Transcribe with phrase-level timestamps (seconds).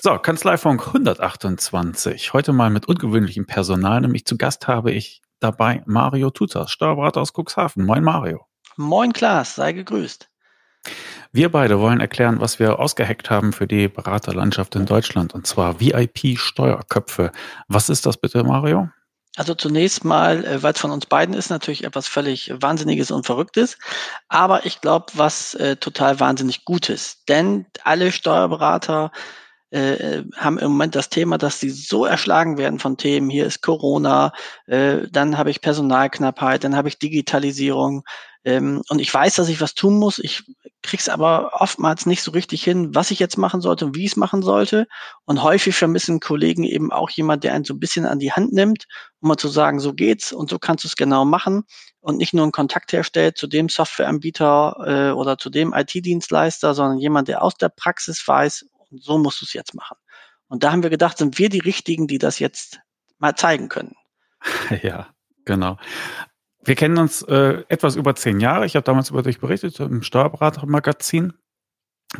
[0.00, 2.32] So, Kanzleifunk 128.
[2.32, 7.32] Heute mal mit ungewöhnlichem Personal, nämlich zu Gast habe ich dabei Mario Tutas, Steuerberater aus
[7.32, 7.84] Cuxhaven.
[7.84, 8.46] Moin Mario.
[8.76, 10.28] Moin Klaas, sei gegrüßt.
[11.32, 15.80] Wir beide wollen erklären, was wir ausgeheckt haben für die Beraterlandschaft in Deutschland, und zwar
[15.80, 17.32] VIP-Steuerköpfe.
[17.66, 18.88] Was ist das bitte, Mario?
[19.36, 23.26] Also zunächst mal, äh, weil es von uns beiden ist, natürlich etwas völlig Wahnsinniges und
[23.26, 23.78] Verrücktes.
[24.28, 27.24] Aber ich glaube, was äh, total wahnsinnig Gutes.
[27.28, 29.10] Denn alle Steuerberater
[29.70, 33.30] äh, haben im Moment das Thema, dass sie so erschlagen werden von Themen.
[33.30, 34.32] Hier ist Corona,
[34.66, 38.04] äh, dann habe ich Personalknappheit, dann habe ich Digitalisierung.
[38.44, 40.18] Ähm, und ich weiß, dass ich was tun muss.
[40.18, 40.44] Ich
[40.82, 44.12] krieg's aber oftmals nicht so richtig hin, was ich jetzt machen sollte und wie ich
[44.12, 44.86] es machen sollte.
[45.24, 48.52] Und häufig vermissen Kollegen eben auch jemand, der einen so ein bisschen an die Hand
[48.52, 48.86] nimmt,
[49.20, 51.64] um mal zu sagen, so geht's und so kannst du es genau machen
[52.00, 56.98] und nicht nur einen Kontakt herstellt zu dem Softwareanbieter äh, oder zu dem IT-Dienstleister, sondern
[56.98, 59.96] jemand, der aus der Praxis weiß, und so musst du es jetzt machen.
[60.48, 62.80] Und da haben wir gedacht, sind wir die Richtigen, die das jetzt
[63.18, 63.94] mal zeigen können.
[64.82, 65.08] Ja,
[65.44, 65.78] genau.
[66.62, 68.66] Wir kennen uns äh, etwas über zehn Jahre.
[68.66, 71.32] Ich habe damals über dich berichtet im Steuerberatermagazin.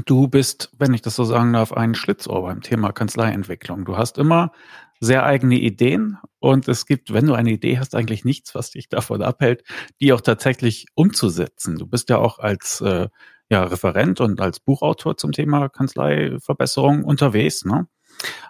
[0.04, 3.84] Du bist, wenn ich das so sagen darf, ein Schlitzohr beim Thema Kanzleientwicklung.
[3.84, 4.52] Du hast immer
[5.00, 8.88] sehr eigene Ideen und es gibt, wenn du eine Idee hast, eigentlich nichts, was dich
[8.88, 9.64] davon abhält,
[10.00, 11.78] die auch tatsächlich umzusetzen.
[11.78, 13.08] Du bist ja auch als äh,
[13.50, 17.64] ja, Referent und als Buchautor zum Thema Kanzleiverbesserung unterwegs.
[17.64, 17.86] Ne?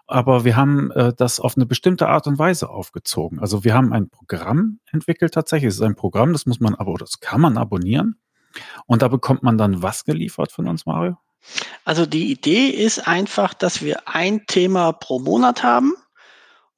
[0.07, 3.39] Aber wir haben äh, das auf eine bestimmte Art und Weise aufgezogen.
[3.39, 5.69] Also wir haben ein Programm entwickelt tatsächlich.
[5.69, 8.17] Es ist ein Programm, das muss man aber, das kann man abonnieren.
[8.87, 11.17] Und da bekommt man dann was geliefert von uns, Mario?
[11.85, 15.95] Also die Idee ist einfach, dass wir ein Thema pro Monat haben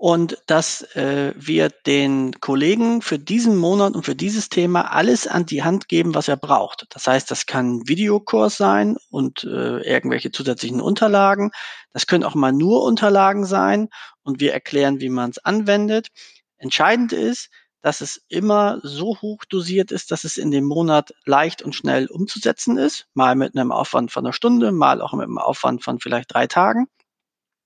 [0.00, 5.44] und dass äh, wir den Kollegen für diesen Monat und für dieses Thema alles an
[5.44, 6.86] die Hand geben, was er braucht.
[6.88, 11.50] Das heißt, das kann ein Videokurs sein und äh, irgendwelche zusätzlichen Unterlagen.
[11.92, 13.90] Das können auch mal nur Unterlagen sein
[14.22, 16.08] und wir erklären, wie man es anwendet.
[16.56, 17.50] Entscheidend ist,
[17.82, 22.06] dass es immer so hoch dosiert ist, dass es in dem Monat leicht und schnell
[22.06, 23.06] umzusetzen ist.
[23.12, 26.46] Mal mit einem Aufwand von einer Stunde, mal auch mit einem Aufwand von vielleicht drei
[26.46, 26.88] Tagen.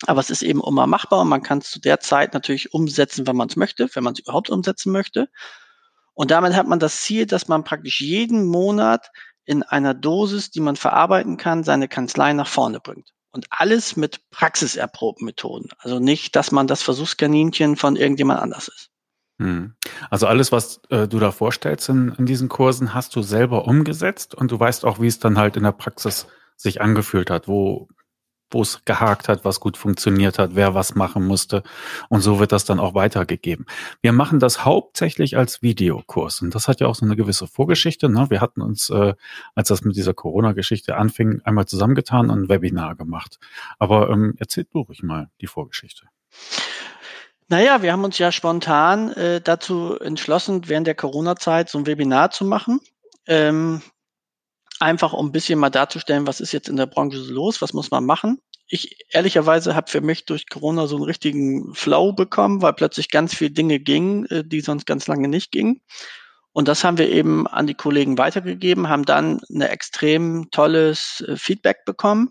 [0.06, 3.26] Aber es ist eben immer machbar und man kann es zu der Zeit natürlich umsetzen,
[3.26, 5.28] wenn man es möchte, wenn man es überhaupt umsetzen möchte.
[6.14, 9.10] Und damit hat man das Ziel, dass man praktisch jeden Monat
[9.44, 13.10] in einer Dosis, die man verarbeiten kann, seine Kanzlei nach vorne bringt.
[13.32, 15.70] Und alles mit praxiserprobten Methoden.
[15.78, 18.90] Also nicht, dass man das Versuchskaninchen von irgendjemand anders ist.
[19.40, 19.74] Hm.
[20.10, 24.34] Also alles, was äh, du da vorstellst in, in diesen Kursen, hast du selber umgesetzt
[24.34, 27.88] und du weißt auch, wie es dann halt in der Praxis sich angefühlt hat, wo
[28.54, 31.62] wo es gehakt hat, was gut funktioniert hat, wer was machen musste.
[32.08, 33.66] Und so wird das dann auch weitergegeben.
[34.00, 36.40] Wir machen das hauptsächlich als Videokurs.
[36.40, 38.08] Und das hat ja auch so eine gewisse Vorgeschichte.
[38.08, 38.30] Ne?
[38.30, 39.14] Wir hatten uns, äh,
[39.54, 43.38] als das mit dieser Corona-Geschichte anfing, einmal zusammengetan und ein Webinar gemacht.
[43.78, 46.06] Aber ähm, erzähl du ruhig mal die Vorgeschichte.
[47.48, 52.30] Naja, wir haben uns ja spontan äh, dazu entschlossen, während der Corona-Zeit so ein Webinar
[52.30, 52.80] zu machen.
[53.26, 53.82] Ähm,
[54.80, 57.90] einfach um ein bisschen mal darzustellen, was ist jetzt in der Branche los, was muss
[57.90, 58.40] man machen.
[58.66, 63.34] Ich ehrlicherweise habe für mich durch Corona so einen richtigen Flow bekommen, weil plötzlich ganz
[63.34, 65.80] viele Dinge gingen, äh, die sonst ganz lange nicht gingen.
[66.52, 71.36] Und das haben wir eben an die Kollegen weitergegeben, haben dann ein extrem tolles äh,
[71.36, 72.30] Feedback bekommen,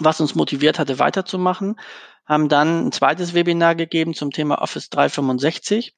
[0.00, 1.78] was uns motiviert hatte, weiterzumachen,
[2.26, 5.94] haben dann ein zweites Webinar gegeben zum Thema Office 365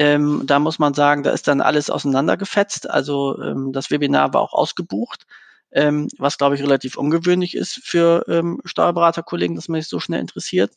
[0.00, 2.88] ähm, da muss man sagen, da ist dann alles auseinandergefetzt.
[2.88, 5.26] Also ähm, das Webinar war auch ausgebucht,
[5.72, 10.20] ähm, was glaube ich relativ ungewöhnlich ist für ähm, Steuerberaterkollegen, dass man sich so schnell
[10.20, 10.72] interessiert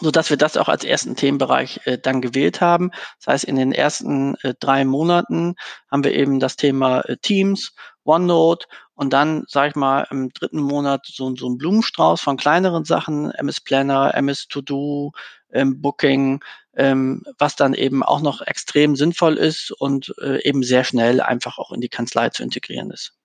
[0.00, 2.90] so dass wir das auch als ersten Themenbereich äh, dann gewählt haben.
[3.18, 5.54] Das heißt, in den ersten äh, drei Monaten
[5.90, 10.60] haben wir eben das Thema äh, Teams, OneNote und dann, sage ich mal, im dritten
[10.60, 15.12] Monat so, so ein Blumenstrauß von kleineren Sachen, MS Planner, MS To Do,
[15.56, 16.40] ähm, Booking,
[16.76, 21.58] ähm, was dann eben auch noch extrem sinnvoll ist und äh, eben sehr schnell einfach
[21.58, 23.16] auch in die Kanzlei zu integrieren ist.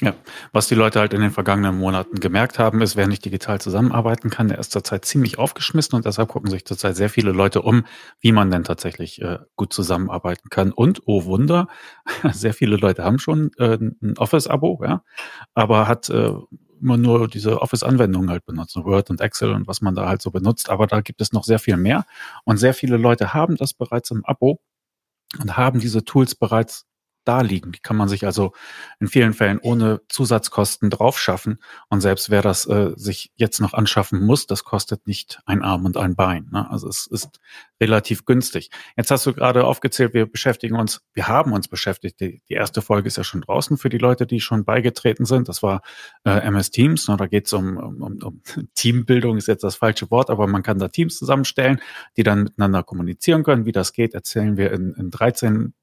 [0.00, 0.12] Ja,
[0.52, 4.28] was die Leute halt in den vergangenen Monaten gemerkt haben, ist, wer nicht digital zusammenarbeiten
[4.28, 7.84] kann, der ist zurzeit ziemlich aufgeschmissen und deshalb gucken sich zurzeit sehr viele Leute um,
[8.18, 10.72] wie man denn tatsächlich äh, gut zusammenarbeiten kann.
[10.72, 11.68] Und, oh Wunder,
[12.32, 15.04] sehr viele Leute haben schon äh, ein Office-Abo, ja,
[15.54, 16.32] aber hat äh,
[16.80, 20.30] immer nur diese Office-Anwendungen halt benutzt, Word und Excel und was man da halt so
[20.30, 20.70] benutzt.
[20.70, 22.04] Aber da gibt es noch sehr viel mehr
[22.44, 24.60] und sehr viele Leute haben das bereits im Abo
[25.40, 26.86] und haben diese Tools bereits
[27.24, 27.72] da liegen.
[27.72, 28.52] Die kann man sich also
[29.00, 31.58] in vielen Fällen ohne Zusatzkosten draufschaffen.
[31.88, 35.84] Und selbst wer das äh, sich jetzt noch anschaffen muss, das kostet nicht ein Arm
[35.84, 36.48] und ein Bein.
[36.52, 36.70] Ne?
[36.70, 37.40] Also es ist
[37.80, 38.70] relativ günstig.
[38.96, 42.20] Jetzt hast du gerade aufgezählt, wir beschäftigen uns, wir haben uns beschäftigt.
[42.20, 45.48] Die, die erste Folge ist ja schon draußen für die Leute, die schon beigetreten sind.
[45.48, 45.82] Das war
[46.24, 47.08] äh, MS Teams.
[47.08, 47.16] Ne?
[47.16, 48.42] Da geht es um, um, um
[48.74, 51.80] Teambildung, ist jetzt das falsche Wort, aber man kann da Teams zusammenstellen,
[52.16, 53.66] die dann miteinander kommunizieren können.
[53.66, 55.74] Wie das geht, erzählen wir in, in 13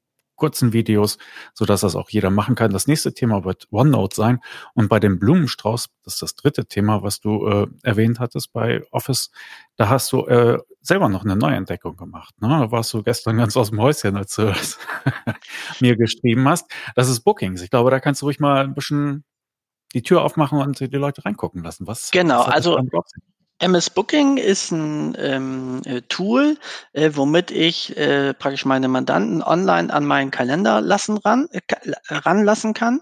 [0.41, 1.19] kurzen Videos,
[1.53, 2.71] so dass das auch jeder machen kann.
[2.71, 4.39] Das nächste Thema wird OneNote sein.
[4.73, 8.81] Und bei dem Blumenstrauß, das ist das dritte Thema, was du äh, erwähnt hattest bei
[8.89, 9.29] Office,
[9.75, 12.33] da hast du äh, selber noch eine Neuentdeckung gemacht.
[12.41, 12.47] Ne?
[12.47, 14.51] Da warst du gestern ganz aus dem Häuschen, als du
[15.79, 16.71] mir geschrieben hast.
[16.95, 17.61] Das ist Bookings.
[17.61, 19.23] Ich glaube, da kannst du ruhig mal ein bisschen
[19.93, 21.85] die Tür aufmachen und die Leute reingucken lassen.
[21.85, 22.79] Was, genau, was also
[23.61, 26.57] MS Booking ist ein ähm, äh, Tool,
[26.93, 31.59] äh, womit ich äh, praktisch meine Mandanten online an meinen Kalender lassen ran, äh,
[32.09, 33.01] ranlassen kann.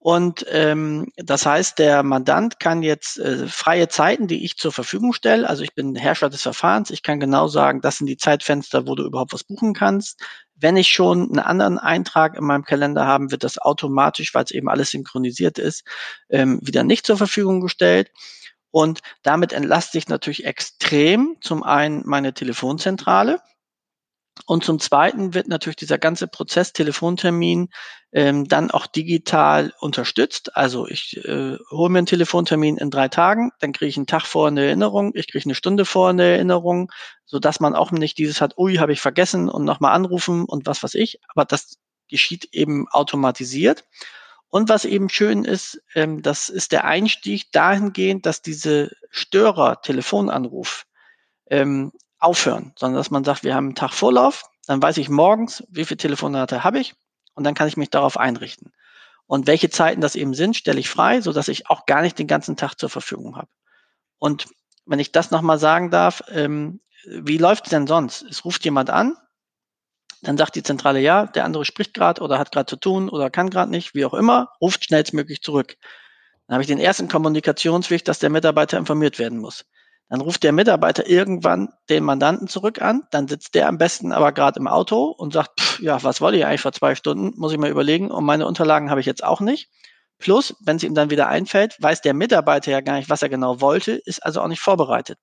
[0.00, 5.12] Und ähm, das heißt, der Mandant kann jetzt äh, freie Zeiten, die ich zur Verfügung
[5.12, 8.88] stelle, also ich bin Herrscher des Verfahrens, ich kann genau sagen, das sind die Zeitfenster,
[8.88, 10.20] wo du überhaupt was buchen kannst.
[10.56, 14.50] Wenn ich schon einen anderen Eintrag in meinem Kalender haben, wird das automatisch, weil es
[14.50, 15.84] eben alles synchronisiert ist,
[16.30, 18.10] ähm, wieder nicht zur Verfügung gestellt.
[18.70, 23.40] Und damit entlaste ich natürlich extrem zum einen meine Telefonzentrale.
[24.46, 27.68] Und zum Zweiten wird natürlich dieser ganze Prozess Telefontermin
[28.12, 30.56] ähm, dann auch digital unterstützt.
[30.56, 34.26] Also ich äh, hole mir einen Telefontermin in drei Tagen, dann kriege ich einen Tag
[34.26, 36.90] vor eine Erinnerung, ich kriege eine Stunde vor eine Erinnerung,
[37.26, 40.66] so dass man auch nicht dieses hat, ui, habe ich vergessen und nochmal anrufen und
[40.66, 41.20] was weiß ich.
[41.28, 41.76] Aber das
[42.08, 43.84] geschieht eben automatisiert.
[44.50, 50.86] Und was eben schön ist, ähm, das ist der Einstieg dahingehend, dass diese Störer-Telefonanruf
[51.46, 55.64] ähm, aufhören, sondern dass man sagt, wir haben einen Tag Vorlauf, dann weiß ich morgens,
[55.70, 56.94] wie viele Telefonate habe ich
[57.34, 58.72] und dann kann ich mich darauf einrichten.
[59.26, 62.18] Und welche Zeiten das eben sind, stelle ich frei, so dass ich auch gar nicht
[62.18, 63.48] den ganzen Tag zur Verfügung habe.
[64.18, 64.48] Und
[64.84, 68.22] wenn ich das nochmal sagen darf, ähm, wie läuft es denn sonst?
[68.22, 69.16] Es ruft jemand an,
[70.22, 73.30] dann sagt die Zentrale ja, der andere spricht gerade oder hat gerade zu tun oder
[73.30, 75.76] kann gerade nicht, wie auch immer, ruft schnellstmöglich zurück.
[76.46, 79.64] Dann habe ich den ersten Kommunikationsweg, dass der Mitarbeiter informiert werden muss.
[80.08, 84.32] Dann ruft der Mitarbeiter irgendwann den Mandanten zurück an, dann sitzt der am besten aber
[84.32, 87.52] gerade im Auto und sagt, pff, ja, was wollte ich eigentlich vor zwei Stunden, muss
[87.52, 89.70] ich mal überlegen und meine Unterlagen habe ich jetzt auch nicht.
[90.18, 93.28] Plus, wenn es ihm dann wieder einfällt, weiß der Mitarbeiter ja gar nicht, was er
[93.28, 95.18] genau wollte, ist also auch nicht vorbereitet.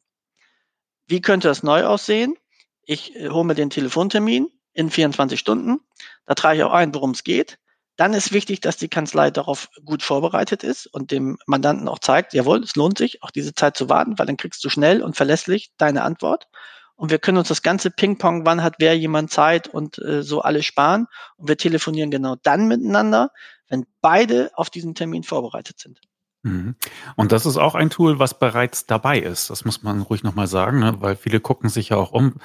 [1.06, 2.36] Wie könnte das neu aussehen?
[2.84, 4.48] Ich äh, hole mir den Telefontermin,
[4.78, 5.80] in 24 Stunden.
[6.28, 7.58] Da trage ich auch ein, worum es geht.
[7.96, 12.34] Dann ist wichtig, dass die Kanzlei darauf gut vorbereitet ist und dem Mandanten auch zeigt,
[12.36, 15.18] jawohl, es lohnt sich, auch diese Zeit zu warten, weil dann kriegst du schnell und
[15.18, 16.48] verlässlich deine Antwort.
[16.96, 20.42] Und wir können uns das ganze Ping-Pong, wann hat wer jemand Zeit und äh, so
[20.42, 21.08] alles sparen.
[21.38, 23.32] Und wir telefonieren genau dann miteinander,
[23.68, 26.00] wenn beide auf diesen Termin vorbereitet sind.
[26.48, 26.76] Mhm.
[27.16, 29.50] Und das ist auch ein Tool, was bereits dabei ist.
[29.50, 30.96] Das muss man ruhig nochmal sagen, ne?
[31.00, 32.36] weil viele gucken sich ja auch um.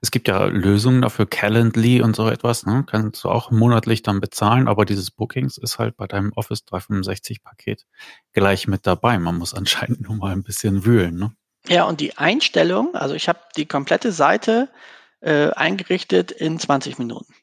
[0.00, 2.64] Es gibt ja Lösungen dafür, Calendly und so etwas.
[2.66, 2.84] Ne?
[2.86, 7.42] Kannst du auch monatlich dann bezahlen, aber dieses Bookings ist halt bei deinem Office 365
[7.42, 7.86] Paket
[8.32, 9.18] gleich mit dabei.
[9.18, 11.16] Man muss anscheinend nur mal ein bisschen wühlen.
[11.16, 11.32] Ne?
[11.68, 14.70] Ja, und die Einstellung, also ich habe die komplette Seite
[15.20, 17.34] äh, eingerichtet in 20 Minuten.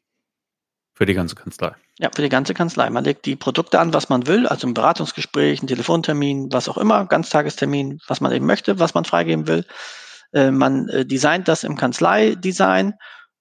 [0.97, 1.75] Für die ganze Kanzlei.
[1.99, 2.89] Ja, für die ganze Kanzlei.
[2.89, 6.77] Man legt die Produkte an, was man will, also ein Beratungsgespräch, ein Telefontermin, was auch
[6.79, 9.63] immer, Ganztagestermin, was man eben möchte, was man freigeben will.
[10.33, 12.95] Äh, man äh, designt das im Kanzlei-Design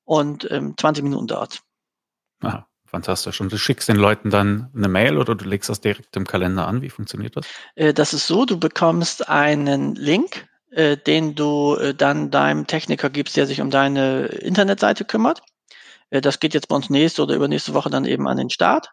[0.04, 1.62] und ähm, 20 Minuten dauert.
[2.42, 3.40] Aha, fantastisch.
[3.40, 6.68] Und du schickst den Leuten dann eine Mail oder du legst das direkt im Kalender
[6.68, 6.82] an.
[6.82, 7.46] Wie funktioniert das?
[7.74, 13.08] Äh, das ist so, du bekommst einen Link, äh, den du äh, dann deinem Techniker
[13.08, 15.40] gibst, der sich um deine Internetseite kümmert.
[16.10, 18.92] Äh, das geht jetzt bei uns nächste oder übernächste Woche dann eben an den Start.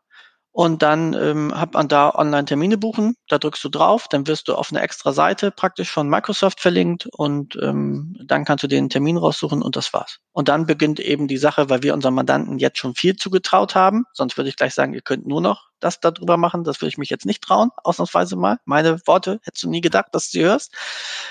[0.56, 4.54] Und dann ähm, hat man da Online-Termine buchen, da drückst du drauf, dann wirst du
[4.54, 9.18] auf eine extra Seite praktisch von Microsoft verlinkt und ähm, dann kannst du den Termin
[9.18, 10.20] raussuchen und das war's.
[10.32, 14.06] Und dann beginnt eben die Sache, weil wir unseren Mandanten jetzt schon viel zugetraut haben,
[14.14, 17.00] sonst würde ich gleich sagen, ihr könnt nur noch das darüber machen, das würde ich
[17.00, 18.58] mich jetzt nicht trauen, ausnahmsweise mal.
[18.66, 20.72] Meine Worte hättest du nie gedacht, dass du sie hörst,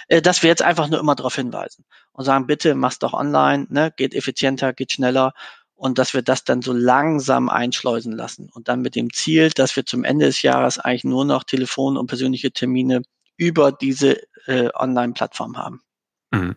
[0.09, 3.69] äh, dass wir jetzt einfach nur immer darauf hinweisen und sagen, bitte mach's doch online,
[3.71, 5.33] ne, geht effizienter, geht schneller
[5.83, 9.75] und dass wir das dann so langsam einschleusen lassen und dann mit dem Ziel, dass
[9.75, 13.03] wir zum Ende des Jahres eigentlich nur noch Telefon- und persönliche Termine
[13.37, 15.83] über diese äh, Online-Plattform haben.
[16.31, 16.55] Mhm.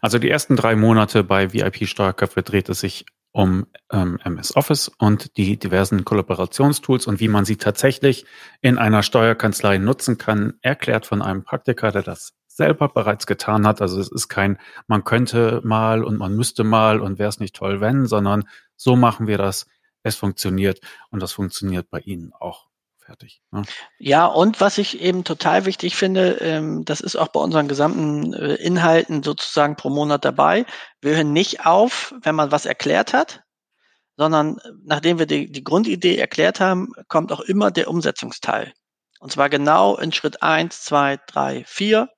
[0.00, 4.90] Also die ersten drei Monate bei VIP Steuerköpfe dreht es sich um ähm, MS Office
[4.98, 8.26] und die diversen Kollaborationstools und wie man sie tatsächlich
[8.60, 13.82] in einer Steuerkanzlei nutzen kann, erklärt von einem Praktiker, der das selber bereits getan hat.
[13.82, 17.56] Also es ist kein, man könnte mal und man müsste mal und wäre es nicht
[17.56, 18.44] toll, wenn, sondern
[18.76, 19.66] so machen wir das
[20.04, 22.68] es funktioniert und das funktioniert bei Ihnen auch.
[22.98, 23.42] Fertig.
[23.50, 23.62] Ne?
[23.98, 28.32] Ja, und was ich eben total wichtig finde, ähm, das ist auch bei unseren gesamten
[28.32, 30.64] äh, Inhalten sozusagen pro Monat dabei.
[31.02, 33.42] Wir hören nicht auf, wenn man was erklärt hat,
[34.16, 38.72] sondern äh, nachdem wir die, die Grundidee erklärt haben, kommt auch immer der Umsetzungsteil.
[39.20, 42.08] Und zwar genau in Schritt eins, zwei, drei, vier.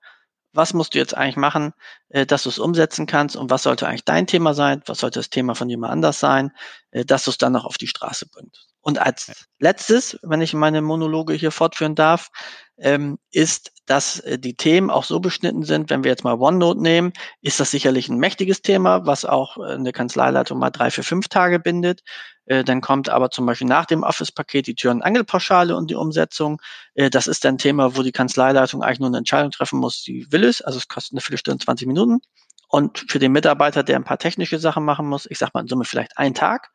[0.56, 1.72] Was musst du jetzt eigentlich machen,
[2.08, 5.18] äh, dass du es umsetzen kannst und was sollte eigentlich dein Thema sein, was sollte
[5.18, 6.52] das Thema von jemand anders sein,
[6.90, 8.68] äh, dass du es dann noch auf die Straße bringst.
[8.80, 12.30] Und als letztes, wenn ich meine Monologe hier fortführen darf,
[12.78, 16.80] ähm, ist, dass äh, die Themen auch so beschnitten sind, wenn wir jetzt mal OneNote
[16.80, 21.28] nehmen, ist das sicherlich ein mächtiges Thema, was auch eine Kanzleileitung mal drei, vier, fünf
[21.28, 22.02] Tage bindet.
[22.46, 25.94] Äh, dann kommt aber zum Beispiel nach dem Office-Paket die Tür- und Angelpauschale und die
[25.94, 26.60] Umsetzung.
[26.94, 30.30] Äh, das ist ein Thema, wo die Kanzleileitung eigentlich nur eine Entscheidung treffen muss, die
[30.32, 30.62] will es.
[30.62, 32.20] Also es kostet eine Viertelstunde, 20 Minuten.
[32.68, 35.68] Und für den Mitarbeiter, der ein paar technische Sachen machen muss, ich sag mal in
[35.68, 36.70] Summe vielleicht einen Tag,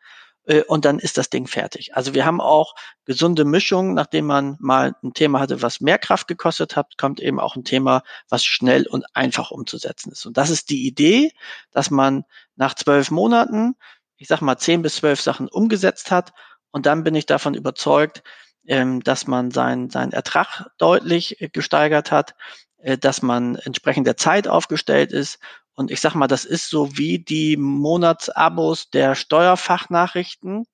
[0.46, 1.96] äh, und dann ist das Ding fertig.
[1.96, 2.76] Also wir haben auch
[3.06, 7.40] gesunde Mischungen, nachdem man mal ein Thema hatte, was mehr Kraft gekostet hat, kommt eben
[7.40, 10.26] auch ein Thema, was schnell und einfach umzusetzen ist.
[10.26, 11.32] Und das ist die Idee,
[11.72, 12.24] dass man
[12.56, 13.76] nach zwölf Monaten,
[14.22, 16.32] ich sag mal zehn bis zwölf Sachen umgesetzt hat.
[16.70, 18.22] Und dann bin ich davon überzeugt,
[18.68, 22.36] ähm, dass man seinen sein Ertrag deutlich äh, gesteigert hat,
[22.78, 25.40] äh, dass man entsprechend der Zeit aufgestellt ist.
[25.74, 30.66] Und ich sag mal, das ist so wie die Monatsabos der Steuerfachnachrichten,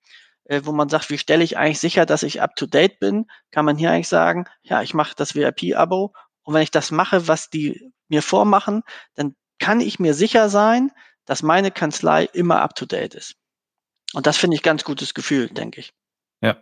[0.43, 3.27] äh, wo man sagt, wie stelle ich eigentlich sicher, dass ich up to date bin,
[3.51, 6.13] kann man hier eigentlich sagen, ja, ich mache das VIP-Abo
[6.43, 8.83] und wenn ich das mache, was die mir vormachen,
[9.15, 10.91] dann kann ich mir sicher sein,
[11.27, 13.35] dass meine Kanzlei immer up to date ist.
[14.13, 15.93] Und das finde ich ganz gutes Gefühl, denke ich.
[16.41, 16.57] Ja,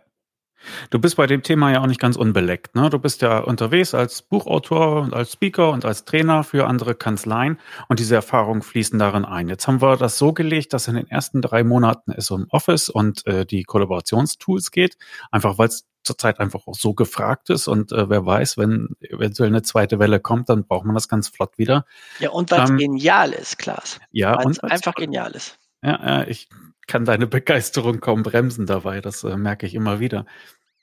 [0.90, 2.74] Du bist bei dem Thema ja auch nicht ganz unbeleckt.
[2.74, 2.90] Ne?
[2.90, 7.58] Du bist ja unterwegs als Buchautor und als Speaker und als Trainer für andere Kanzleien
[7.88, 9.48] und diese Erfahrungen fließen darin ein.
[9.48, 12.88] Jetzt haben wir das so gelegt, dass in den ersten drei Monaten es um Office
[12.88, 14.96] und äh, die Kollaborationstools geht,
[15.30, 19.48] einfach weil es zurzeit einfach auch so gefragt ist und äh, wer weiß, wenn eventuell
[19.48, 21.84] eine zweite Welle kommt, dann braucht man das ganz flott wieder.
[22.18, 24.00] Ja, und weil es ähm, genial ist, Klaas.
[24.12, 25.58] Ja, weil's und einfach genial ist.
[25.82, 26.48] Ja, äh, ich
[26.86, 29.00] kann deine Begeisterung kaum bremsen dabei.
[29.00, 30.24] Das äh, merke ich immer wieder.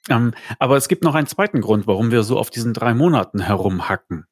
[0.10, 3.40] Ähm, aber es gibt noch einen zweiten Grund, warum wir so auf diesen drei Monaten
[3.40, 4.28] herumhacken.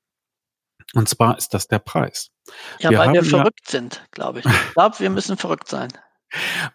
[0.93, 2.31] Und zwar ist das der Preis.
[2.79, 4.45] Ja, wir weil wir verrückt ja, sind, glaube ich.
[4.45, 5.89] Ich glaube, wir müssen verrückt sein.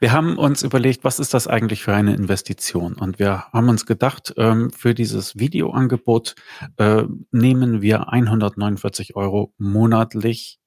[0.01, 2.95] Wir haben uns überlegt, was ist das eigentlich für eine Investition?
[2.95, 6.35] Und wir haben uns gedacht, ähm, für dieses Videoangebot
[6.77, 10.61] äh, nehmen wir 149 Euro monatlich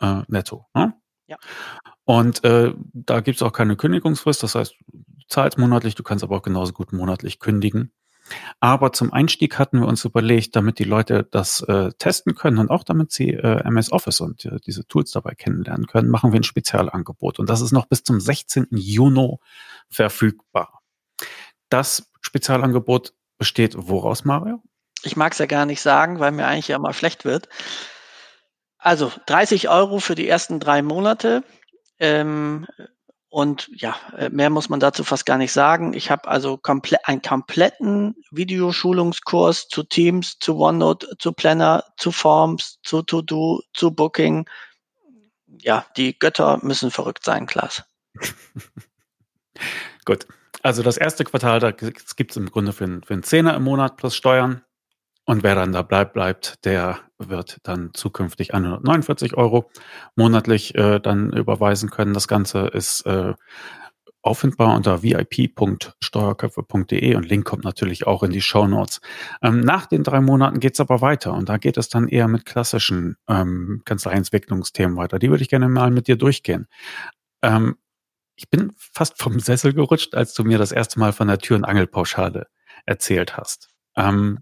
[0.00, 0.66] äh, netto.
[0.74, 0.94] Ne?
[1.26, 1.36] Ja.
[2.04, 4.42] Und äh, da gibt es auch keine Kündigungsfrist.
[4.42, 7.92] Das heißt, du zahlst monatlich, du kannst aber auch genauso gut monatlich kündigen.
[8.60, 12.70] Aber zum Einstieg hatten wir uns überlegt, damit die Leute das äh, testen können und
[12.70, 16.40] auch damit sie äh, MS Office und äh, diese Tools dabei kennenlernen können, machen wir
[16.40, 17.38] ein Spezialangebot.
[17.38, 18.68] Und das ist noch bis zum 16.
[18.70, 19.36] Juni
[19.88, 20.80] verfügbar.
[21.68, 24.62] Das Spezialangebot besteht woraus, Mario?
[25.02, 27.48] Ich mag es ja gar nicht sagen, weil mir eigentlich ja mal schlecht wird.
[28.78, 31.44] Also 30 Euro für die ersten drei Monate.
[31.98, 32.66] Ähm,
[33.34, 35.92] und ja, äh, mehr muss man dazu fast gar nicht sagen.
[35.92, 42.78] Ich habe also komple einen kompletten Videoschulungskurs zu Teams, zu OneNote, zu Planner, zu Forms,
[42.84, 44.48] zu To-Do, zu Booking.
[45.60, 47.82] Ja, die Götter müssen verrückt sein, Klaas.
[50.04, 50.28] Gut.
[50.62, 53.96] Also das erste Quartal, da gibt es im Grunde für, für einen Zehner im Monat
[53.96, 54.62] plus Steuern.
[55.26, 59.70] Und wer dann da bleibt, bleibt, der wird dann zukünftig 149 Euro
[60.16, 62.12] monatlich äh, dann überweisen können.
[62.12, 63.34] Das Ganze ist äh,
[64.24, 69.02] auffindbar unter vip.steuerköpfe.de und Link kommt natürlich auch in die Show Notes.
[69.42, 72.46] Ähm, nach den drei Monaten geht's aber weiter und da geht es dann eher mit
[72.46, 75.18] klassischen ähm, Kanzleientwicklungsthemen weiter.
[75.18, 76.66] Die würde ich gerne mal mit dir durchgehen.
[77.42, 77.76] Ähm,
[78.36, 81.56] ich bin fast vom Sessel gerutscht, als du mir das erste Mal von der Tür-
[81.56, 82.46] und Angelpauschale
[82.86, 83.70] erzählt hast.
[83.96, 84.40] Ähm,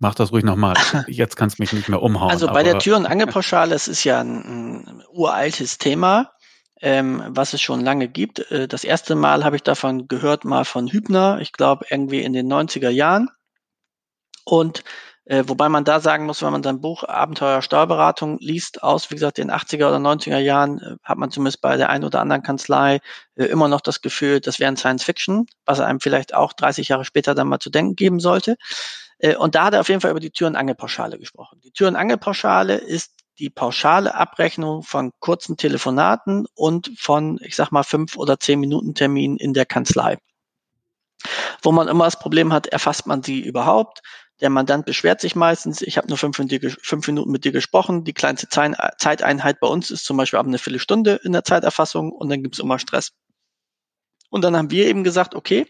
[0.00, 0.74] Mach das ruhig nochmal.
[1.08, 2.30] Jetzt kannst du mich nicht mehr umhauen.
[2.30, 6.32] Also bei der Tür- und Angelpauschale, es ist ja ein, ein uraltes Thema,
[6.80, 8.50] ähm, was es schon lange gibt.
[8.50, 12.32] Äh, das erste Mal habe ich davon gehört, mal von Hübner, ich glaube irgendwie in
[12.32, 13.28] den 90er Jahren.
[14.44, 14.84] Und
[15.26, 19.16] äh, wobei man da sagen muss, wenn man sein Buch Abenteuer Steuerberatung liest, aus, wie
[19.16, 22.42] gesagt, den 80er oder 90er Jahren, äh, hat man zumindest bei der einen oder anderen
[22.42, 23.00] Kanzlei
[23.36, 26.88] äh, immer noch das Gefühl, das wäre ein Science Fiction, was einem vielleicht auch 30
[26.88, 28.56] Jahre später dann mal zu denken geben sollte.
[29.20, 31.60] Äh, und da hat er auf jeden Fall über die Tür- und Angelpauschale gesprochen.
[31.62, 37.70] Die Tür- und Angelpauschale ist die pauschale Abrechnung von kurzen Telefonaten und von, ich sag
[37.70, 40.18] mal, fünf oder zehn Minuten Terminen in der Kanzlei.
[41.62, 44.02] Wo man immer das Problem hat, erfasst man sie überhaupt?
[44.40, 48.04] Der Mandant beschwert sich meistens, ich habe nur fünf, fünf, Minuten mit dir gesprochen.
[48.04, 52.30] Die kleinste Zeiteinheit bei uns ist zum Beispiel ab eine Viertelstunde in der Zeiterfassung und
[52.30, 53.12] dann gibt es immer Stress.
[54.30, 55.66] Und dann haben wir eben gesagt, okay,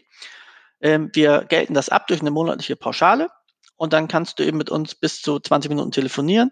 [0.79, 3.29] ähm, wir gelten das ab durch eine monatliche Pauschale
[3.81, 6.51] und dann kannst du eben mit uns bis zu 20 Minuten telefonieren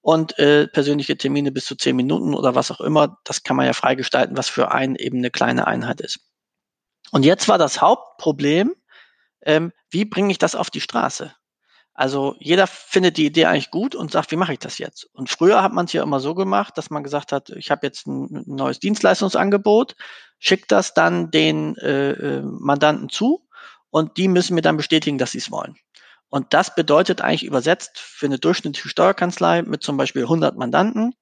[0.00, 3.18] und äh, persönliche Termine bis zu 10 Minuten oder was auch immer.
[3.24, 6.20] Das kann man ja freigestalten, was für einen eben eine kleine Einheit ist.
[7.12, 8.74] Und jetzt war das Hauptproblem,
[9.42, 11.34] ähm, wie bringe ich das auf die Straße?
[11.92, 15.04] Also jeder findet die Idee eigentlich gut und sagt, wie mache ich das jetzt?
[15.12, 17.86] Und früher hat man es ja immer so gemacht, dass man gesagt hat, ich habe
[17.86, 19.96] jetzt ein neues Dienstleistungsangebot,
[20.38, 23.46] schickt das dann den äh, äh, Mandanten zu
[23.90, 25.76] und die müssen mir dann bestätigen, dass sie es wollen.
[26.30, 31.14] Und das bedeutet eigentlich übersetzt für eine durchschnittliche Steuerkanzlei mit zum Beispiel 100 Mandanten,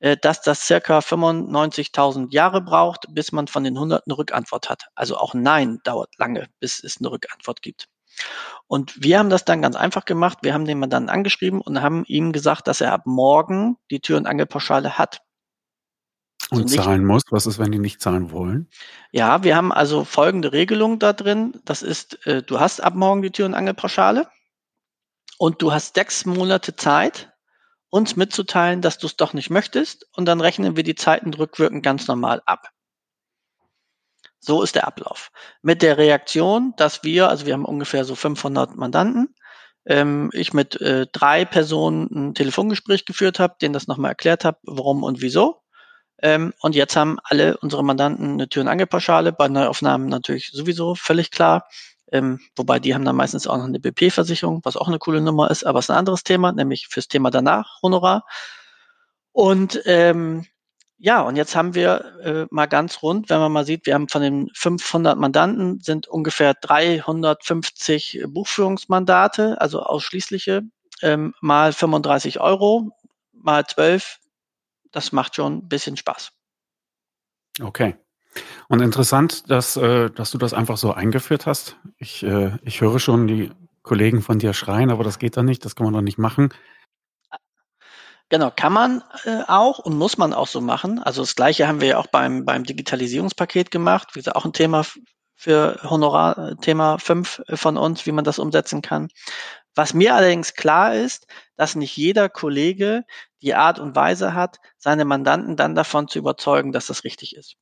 [0.00, 4.88] äh, dass das circa 95.000 Jahre braucht, bis man von den 100 eine Rückantwort hat.
[4.96, 7.88] Also auch Nein dauert lange, bis es eine Rückantwort gibt.
[8.66, 10.38] Und wir haben das dann ganz einfach gemacht.
[10.42, 14.16] Wir haben den Mandanten angeschrieben und haben ihm gesagt, dass er ab morgen die Tür-
[14.16, 15.22] und Angelpauschale hat.
[16.50, 17.22] Und also zahlen muss.
[17.30, 18.68] Was ist, wenn die nicht zahlen wollen?
[19.12, 21.60] Ja, wir haben also folgende Regelung da drin.
[21.64, 24.28] Das ist, äh, du hast ab morgen die Tür- und Angelpauschale
[25.38, 27.32] und du hast sechs Monate Zeit,
[27.90, 31.82] uns mitzuteilen, dass du es doch nicht möchtest und dann rechnen wir die Zeiten rückwirkend
[31.82, 32.68] ganz normal ab.
[34.40, 35.30] So ist der Ablauf.
[35.62, 39.34] Mit der Reaktion, dass wir, also wir haben ungefähr so 500 Mandanten,
[39.86, 44.58] ähm, ich mit äh, drei Personen ein Telefongespräch geführt habe, denen das nochmal erklärt habe,
[44.64, 45.62] warum und wieso.
[46.20, 50.94] Ähm, und jetzt haben alle unsere Mandanten eine Tür- und Angelpauschale, bei Neuaufnahmen natürlich sowieso
[50.94, 51.68] völlig klar.
[52.12, 55.50] Ähm, wobei die haben dann meistens auch noch eine BP-Versicherung, was auch eine coole Nummer
[55.50, 58.24] ist, aber es ist ein anderes Thema, nämlich fürs Thema danach, Honorar.
[59.32, 60.46] Und ähm,
[61.00, 64.08] ja, und jetzt haben wir äh, mal ganz rund, wenn man mal sieht, wir haben
[64.08, 70.62] von den 500 Mandanten sind ungefähr 350 Buchführungsmandate, also ausschließliche,
[71.02, 72.90] ähm, mal 35 Euro,
[73.32, 74.18] mal 12.
[74.90, 76.32] Das macht schon ein bisschen Spaß.
[77.60, 77.96] Okay.
[78.68, 81.76] Und interessant, dass, äh, dass du das einfach so eingeführt hast.
[81.98, 83.50] Ich, äh, ich höre schon die
[83.82, 86.52] Kollegen von dir schreien, aber das geht doch nicht, das kann man doch nicht machen.
[88.30, 90.98] Genau, kann man äh, auch und muss man auch so machen.
[91.02, 94.08] Also das Gleiche haben wir ja auch beim, beim Digitalisierungspaket gemacht.
[94.12, 94.84] Wie gesagt, auch ein Thema
[95.34, 99.08] für Honorar, äh, Thema 5 äh, von uns, wie man das umsetzen kann.
[99.74, 103.04] Was mir allerdings klar ist, dass nicht jeder Kollege
[103.40, 107.54] die Art und Weise hat, seine Mandanten dann davon zu überzeugen, dass das richtig ist.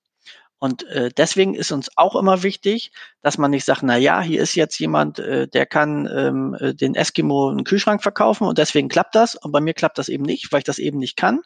[0.58, 2.90] Und äh, deswegen ist uns auch immer wichtig,
[3.20, 6.74] dass man nicht sagt, na ja, hier ist jetzt jemand, äh, der kann ähm, äh,
[6.74, 9.34] den Eskimo einen Kühlschrank verkaufen und deswegen klappt das.
[9.34, 11.42] Und bei mir klappt das eben nicht, weil ich das eben nicht kann.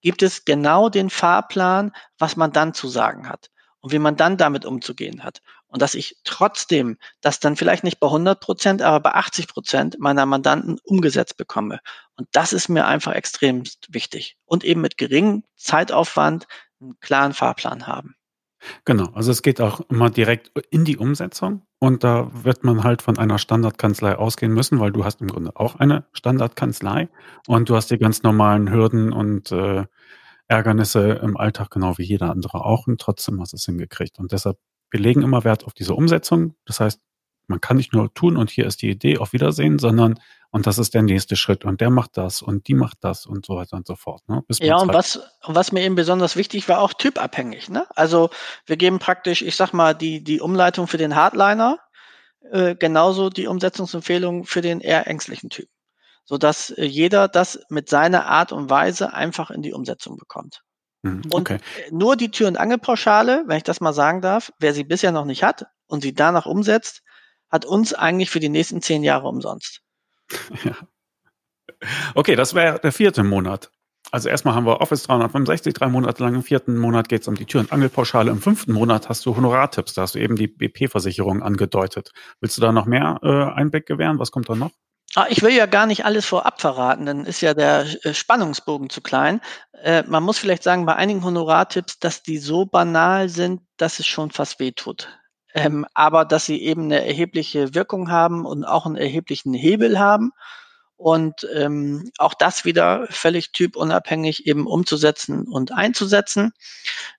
[0.00, 4.36] Gibt es genau den Fahrplan, was man dann zu sagen hat und wie man dann
[4.38, 5.40] damit umzugehen hat.
[5.66, 9.98] Und dass ich trotzdem das dann vielleicht nicht bei 100 Prozent, aber bei 80 Prozent
[9.98, 11.80] meiner Mandanten umgesetzt bekomme.
[12.16, 14.38] Und das ist mir einfach extrem wichtig.
[14.46, 16.46] Und eben mit geringem Zeitaufwand
[16.80, 18.14] einen klaren Fahrplan haben.
[18.84, 23.02] Genau, also es geht auch immer direkt in die Umsetzung und da wird man halt
[23.02, 27.08] von einer Standardkanzlei ausgehen müssen, weil du hast im Grunde auch eine Standardkanzlei
[27.46, 29.84] und du hast die ganz normalen Hürden und äh,
[30.48, 34.18] Ärgernisse im Alltag genau wie jeder andere auch und trotzdem hast du es hingekriegt.
[34.18, 34.58] Und deshalb,
[34.90, 36.54] wir legen immer Wert auf diese Umsetzung.
[36.64, 37.00] Das heißt,
[37.48, 40.18] man kann nicht nur tun und hier ist die Idee, auf Wiedersehen, sondern
[40.50, 43.44] und das ist der nächste Schritt und der macht das und die macht das und
[43.44, 44.26] so weiter und so fort.
[44.28, 44.42] Ne?
[44.60, 47.68] ja, und was, was mir eben besonders wichtig war, auch typabhängig.
[47.68, 47.86] Ne?
[47.94, 48.30] Also
[48.64, 51.78] wir geben praktisch, ich sag mal, die, die Umleitung für den Hardliner,
[52.50, 55.68] äh, genauso die Umsetzungsempfehlung für den eher ängstlichen Typ.
[56.24, 60.62] Sodass äh, jeder das mit seiner Art und Weise einfach in die Umsetzung bekommt.
[61.02, 61.58] Mhm, okay.
[61.90, 65.12] Und nur die Tür- und Angelpauschale, wenn ich das mal sagen darf, wer sie bisher
[65.12, 67.02] noch nicht hat und sie danach umsetzt,
[67.50, 69.82] hat uns eigentlich für die nächsten zehn Jahre umsonst.
[72.14, 73.70] Okay, das wäre der vierte Monat.
[74.10, 76.34] Also erstmal haben wir Office 365, drei Monate lang.
[76.34, 78.30] Im vierten Monat geht es um die Tür- und Angelpauschale.
[78.30, 79.92] Im fünften Monat hast du Honorartipps.
[79.92, 82.12] Da hast du eben die BP-Versicherung angedeutet.
[82.40, 84.18] Willst du da noch mehr äh, Einblick gewähren?
[84.18, 84.70] Was kommt da noch?
[85.14, 88.90] Ah, ich will ja gar nicht alles vorab verraten, dann ist ja der äh, Spannungsbogen
[88.90, 89.40] zu klein.
[89.72, 94.06] Äh, man muss vielleicht sagen, bei einigen Honorartipps, dass die so banal sind, dass es
[94.06, 95.08] schon fast weh tut
[95.54, 100.32] ähm, aber dass sie eben eine erhebliche Wirkung haben und auch einen erheblichen Hebel haben.
[100.96, 106.52] Und ähm, auch das wieder völlig typunabhängig eben umzusetzen und einzusetzen.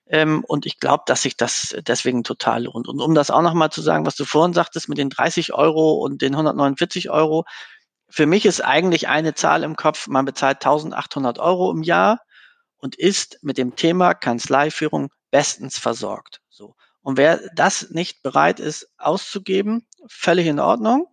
[0.06, 2.88] Ähm, und ich glaube, dass sich das deswegen total lohnt.
[2.88, 5.94] Und um das auch nochmal zu sagen, was du vorhin sagtest mit den 30 Euro
[5.94, 7.46] und den 149 Euro,
[8.10, 12.20] für mich ist eigentlich eine Zahl im Kopf, man bezahlt 1800 Euro im Jahr
[12.76, 16.40] und ist mit dem Thema Kanzleiführung bestens versorgt.
[16.50, 16.74] So.
[17.02, 21.06] Und wer das nicht bereit ist auszugeben, völlig in Ordnung.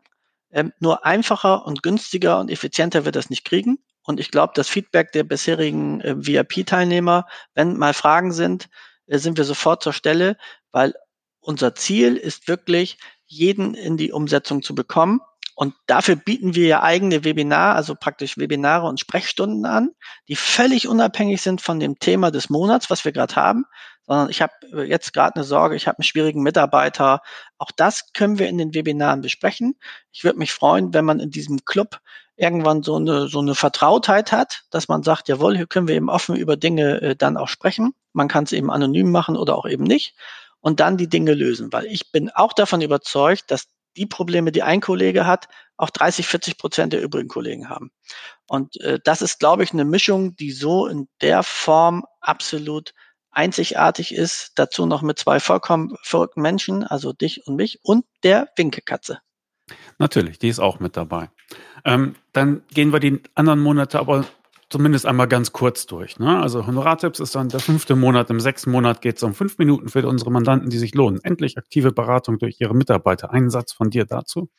[0.51, 3.79] Ähm, nur einfacher und günstiger und effizienter wird das nicht kriegen.
[4.03, 8.69] Und ich glaube, das Feedback der bisherigen äh, VIP-Teilnehmer, wenn mal Fragen sind,
[9.07, 10.37] äh, sind wir sofort zur Stelle,
[10.71, 10.93] weil
[11.41, 15.19] unser Ziel ist wirklich, jeden in die Umsetzung zu bekommen.
[15.55, 19.89] Und dafür bieten wir ja eigene Webinar, also praktisch Webinare und Sprechstunden an,
[20.27, 23.65] die völlig unabhängig sind von dem Thema des Monats, was wir gerade haben,
[24.07, 27.21] sondern ich habe äh, jetzt gerade eine Sorge, ich habe einen schwierigen Mitarbeiter.
[27.57, 29.75] Auch das können wir in den Webinaren besprechen.
[30.11, 31.99] Ich würde mich freuen, wenn man in diesem Club
[32.35, 36.09] irgendwann so eine, so eine Vertrautheit hat, dass man sagt, jawohl, hier können wir eben
[36.09, 37.93] offen über Dinge äh, dann auch sprechen.
[38.13, 40.15] Man kann es eben anonym machen oder auch eben nicht
[40.61, 44.63] und dann die Dinge lösen, weil ich bin auch davon überzeugt, dass die Probleme, die
[44.63, 47.91] ein Kollege hat, auch 30, 40 Prozent der übrigen Kollegen haben.
[48.47, 52.93] Und äh, das ist, glaube ich, eine Mischung, die so in der Form absolut
[53.37, 54.53] einzigartig ist.
[54.55, 59.19] Dazu noch mit zwei vollkommen verrückten Menschen, also dich und mich und der Winkekatze.
[59.99, 61.29] Natürlich, die ist auch mit dabei.
[61.85, 64.25] Ähm, dann gehen wir die anderen Monate aber
[64.69, 66.19] zumindest einmal ganz kurz durch.
[66.19, 66.41] Ne?
[66.41, 68.29] Also Honorartipps ist dann der fünfte Monat.
[68.29, 71.23] Im sechsten Monat geht es um fünf Minuten für unsere Mandanten, die sich lohnen.
[71.23, 73.31] Endlich aktive Beratung durch ihre Mitarbeiter.
[73.31, 74.49] Einen Satz von dir dazu?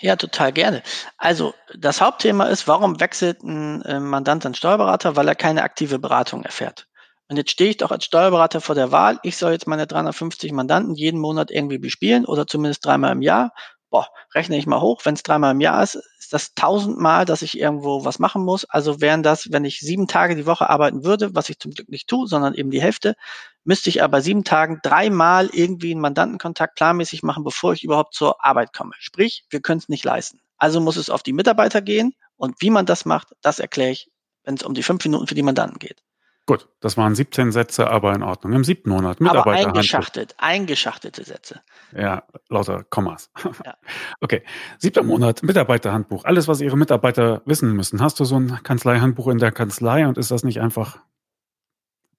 [0.00, 0.82] Ja, total gerne.
[1.18, 5.16] Also das Hauptthema ist, warum wechselt ein äh, Mandant an Steuerberater?
[5.16, 6.88] Weil er keine aktive Beratung erfährt.
[7.28, 10.52] Und jetzt stehe ich doch als Steuerberater vor der Wahl, ich soll jetzt meine 350
[10.52, 13.52] Mandanten jeden Monat irgendwie bespielen oder zumindest dreimal im Jahr
[13.94, 17.42] boah, rechne ich mal hoch, wenn es dreimal im Jahr ist, ist das tausendmal, dass
[17.42, 18.64] ich irgendwo was machen muss.
[18.64, 21.88] Also wären das, wenn ich sieben Tage die Woche arbeiten würde, was ich zum Glück
[21.88, 23.14] nicht tue, sondern eben die Hälfte,
[23.62, 28.44] müsste ich aber sieben Tagen dreimal irgendwie einen Mandantenkontakt planmäßig machen, bevor ich überhaupt zur
[28.44, 28.94] Arbeit komme.
[28.98, 30.40] Sprich, wir können es nicht leisten.
[30.58, 34.10] Also muss es auf die Mitarbeiter gehen und wie man das macht, das erkläre ich,
[34.42, 36.02] wenn es um die fünf Minuten für die Mandanten geht.
[36.46, 38.52] Gut, das waren 17 Sätze, aber in Ordnung.
[38.52, 39.18] Im siebten Monat.
[39.18, 41.62] Mitarbeiter aber eingeschachtelt, eingeschachtelte Sätze.
[41.96, 43.30] Ja, lauter Kommas.
[43.64, 43.76] Ja.
[44.20, 44.42] Okay,
[44.78, 46.24] siebter Monat, Mitarbeiterhandbuch.
[46.24, 48.00] Alles, was Ihre Mitarbeiter wissen müssen.
[48.00, 50.98] Hast du so ein Kanzleihandbuch in der Kanzlei und ist das nicht einfach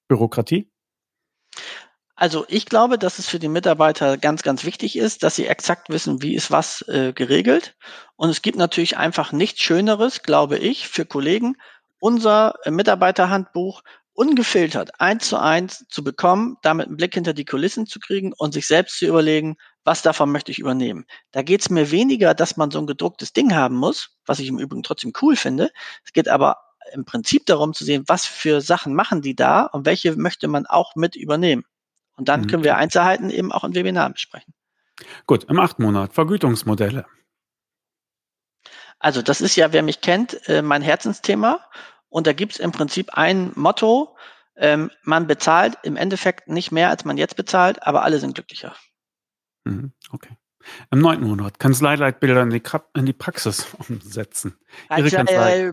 [0.08, 0.72] Bürokratie?
[2.16, 5.90] Also ich glaube, dass es für die Mitarbeiter ganz, ganz wichtig ist, dass sie exakt
[5.90, 7.76] wissen, wie ist was äh, geregelt.
[8.16, 11.58] Und es gibt natürlich einfach nichts Schöneres, glaube ich, für Kollegen,
[12.00, 13.82] unser Mitarbeiterhandbuch
[14.16, 18.54] ungefiltert eins zu eins zu bekommen, damit einen Blick hinter die Kulissen zu kriegen und
[18.54, 21.06] sich selbst zu überlegen, was davon möchte ich übernehmen.
[21.32, 24.48] Da geht es mir weniger, dass man so ein gedrucktes Ding haben muss, was ich
[24.48, 25.70] im Übrigen trotzdem cool finde.
[26.04, 26.58] Es geht aber
[26.94, 30.66] im Prinzip darum zu sehen, was für Sachen machen die da und welche möchte man
[30.66, 31.66] auch mit übernehmen.
[32.16, 32.48] Und dann mhm.
[32.48, 34.54] können wir Einzelheiten eben auch im Webinar besprechen.
[35.28, 37.06] Gut, im achten Monat Vergütungsmodelle.
[39.00, 41.60] Also das ist ja, wer mich kennt, äh, mein Herzensthema.
[42.10, 44.16] Und da gibt es im Prinzip ein Motto,
[44.58, 48.76] ähm, man bezahlt im Endeffekt nicht mehr, als man jetzt bezahlt, aber alle sind glücklicher.
[49.66, 50.38] Mhm, okay.
[50.92, 52.64] Im neunten Monat Kanzleileitbilder in die,
[52.96, 54.58] in die Praxis umsetzen.
[54.96, 55.72] Ihre Kanzlei,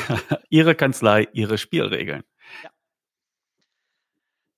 [0.48, 2.24] Ihre Kanzlei, Ihre Spielregeln.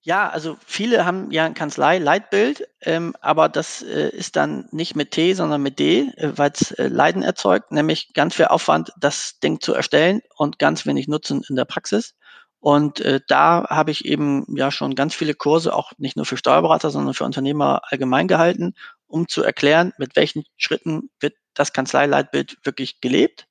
[0.04, 5.12] Ja, also viele haben ja ein Kanzlei-Leitbild, ähm, aber das äh, ist dann nicht mit
[5.12, 9.38] T, sondern mit D, äh, weil es äh, Leiden erzeugt, nämlich ganz viel Aufwand, das
[9.38, 12.16] Ding zu erstellen und ganz wenig Nutzen in der Praxis.
[12.58, 16.36] Und äh, da habe ich eben ja schon ganz viele Kurse, auch nicht nur für
[16.36, 18.74] Steuerberater, sondern für Unternehmer allgemein gehalten,
[19.06, 23.46] um zu erklären, mit welchen Schritten wird das Kanzleileitbild wirklich gelebt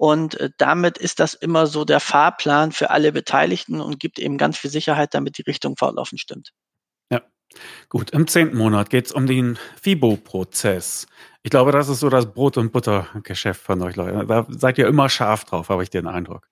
[0.00, 4.38] und äh, damit ist das immer so der Fahrplan für alle Beteiligten und gibt eben
[4.38, 6.54] ganz viel Sicherheit, damit die Richtung fortlaufend stimmt.
[7.10, 7.20] Ja,
[7.90, 8.08] gut.
[8.12, 11.06] Im zehnten Monat geht es um den FIBO-Prozess.
[11.42, 14.24] Ich glaube, das ist so das Brot- und Buttergeschäft von euch Leute.
[14.24, 16.48] Da seid ihr immer scharf drauf, habe ich den Eindruck.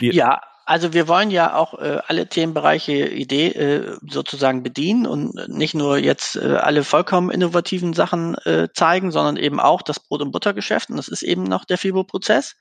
[0.00, 5.48] Die ja, also wir wollen ja auch äh, alle Themenbereiche Idee äh, sozusagen bedienen und
[5.48, 10.22] nicht nur jetzt äh, alle vollkommen innovativen Sachen äh, zeigen, sondern eben auch das Brot-
[10.22, 10.90] und Buttergeschäft.
[10.90, 12.56] Und das ist eben noch der FIBO-Prozess.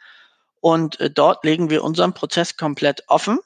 [0.60, 3.40] Und äh, dort legen wir unseren Prozess komplett offen.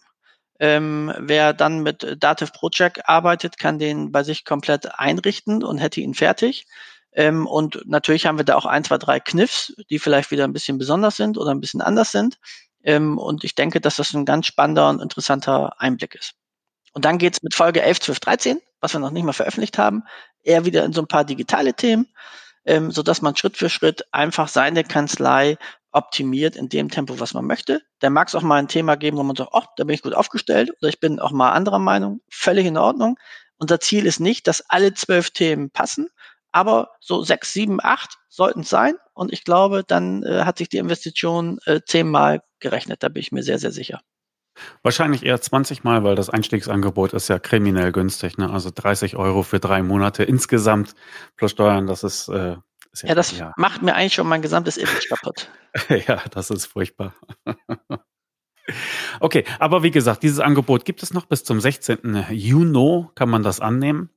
[0.59, 6.01] Ähm, wer dann mit Dativ Project arbeitet, kann den bei sich komplett einrichten und hätte
[6.01, 6.65] ihn fertig.
[7.11, 10.53] Ähm, und natürlich haben wir da auch ein, zwei, drei Kniffs, die vielleicht wieder ein
[10.53, 12.37] bisschen besonders sind oder ein bisschen anders sind.
[12.85, 16.35] Ähm, und ich denke, dass das ein ganz spannender und interessanter Einblick ist.
[16.93, 20.03] Und dann geht's mit Folge 11, 12, 13, was wir noch nicht mal veröffentlicht haben,
[20.43, 22.07] eher wieder in so ein paar digitale Themen,
[22.63, 25.57] ähm, so dass man Schritt für Schritt einfach seine Kanzlei
[25.91, 27.81] optimiert in dem Tempo, was man möchte.
[27.99, 30.03] Da mag es auch mal ein Thema geben, wo man sagt, oh, da bin ich
[30.03, 33.17] gut aufgestellt oder ich bin auch mal anderer Meinung, völlig in Ordnung.
[33.57, 36.09] Unser Ziel ist nicht, dass alle zwölf Themen passen,
[36.55, 38.95] aber so sechs, sieben, acht sollten es sein.
[39.13, 43.03] Und ich glaube, dann äh, hat sich die Investition äh, zehnmal gerechnet.
[43.03, 43.99] Da bin ich mir sehr, sehr sicher.
[44.81, 48.37] Wahrscheinlich eher 20 Mal, weil das Einstiegsangebot ist ja kriminell günstig.
[48.37, 48.49] Ne?
[48.49, 50.95] Also 30 Euro für drei Monate insgesamt
[51.35, 52.29] plus Steuern, das ist.
[52.29, 52.55] Äh,
[52.93, 53.53] ist ja, ja, das ja.
[53.57, 55.49] macht mir eigentlich schon mein gesamtes Image kaputt.
[56.07, 57.13] ja, das ist furchtbar.
[59.19, 62.25] Okay, aber wie gesagt, dieses Angebot gibt es noch bis zum 16.
[62.31, 64.09] Juni, kann man das annehmen.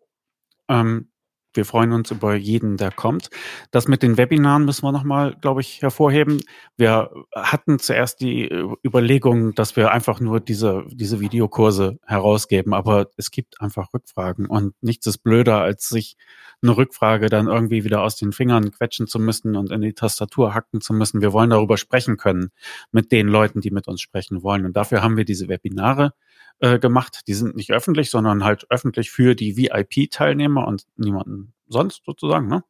[0.70, 1.10] Ähm,
[1.58, 3.30] wir freuen uns über jeden, der kommt.
[3.72, 6.40] Das mit den Webinaren müssen wir nochmal, glaube ich, hervorheben.
[6.76, 13.08] Wir hatten zuerst die äh, Überlegung, dass wir einfach nur diese, diese Videokurse herausgeben, aber
[13.16, 16.16] es gibt einfach Rückfragen und nichts ist blöder, als sich
[16.62, 20.54] eine Rückfrage dann irgendwie wieder aus den Fingern quetschen zu müssen und in die Tastatur
[20.54, 21.20] hacken zu müssen.
[21.20, 22.50] Wir wollen darüber sprechen können
[22.92, 24.64] mit den Leuten, die mit uns sprechen wollen.
[24.64, 26.12] Und dafür haben wir diese Webinare
[26.60, 27.22] äh, gemacht.
[27.26, 32.48] Die sind nicht öffentlich, sondern halt öffentlich für die VIP-Teilnehmer und niemanden sonst sozusagen.
[32.48, 32.64] Ne?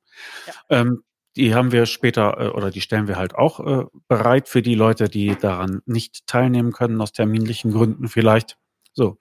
[0.46, 0.80] Ja.
[0.80, 1.02] Ähm,
[1.36, 4.74] die haben wir später äh, oder die stellen wir halt auch äh, bereit für die
[4.74, 8.58] Leute, die daran nicht teilnehmen können, aus terminlichen Gründen vielleicht.
[8.92, 9.18] So.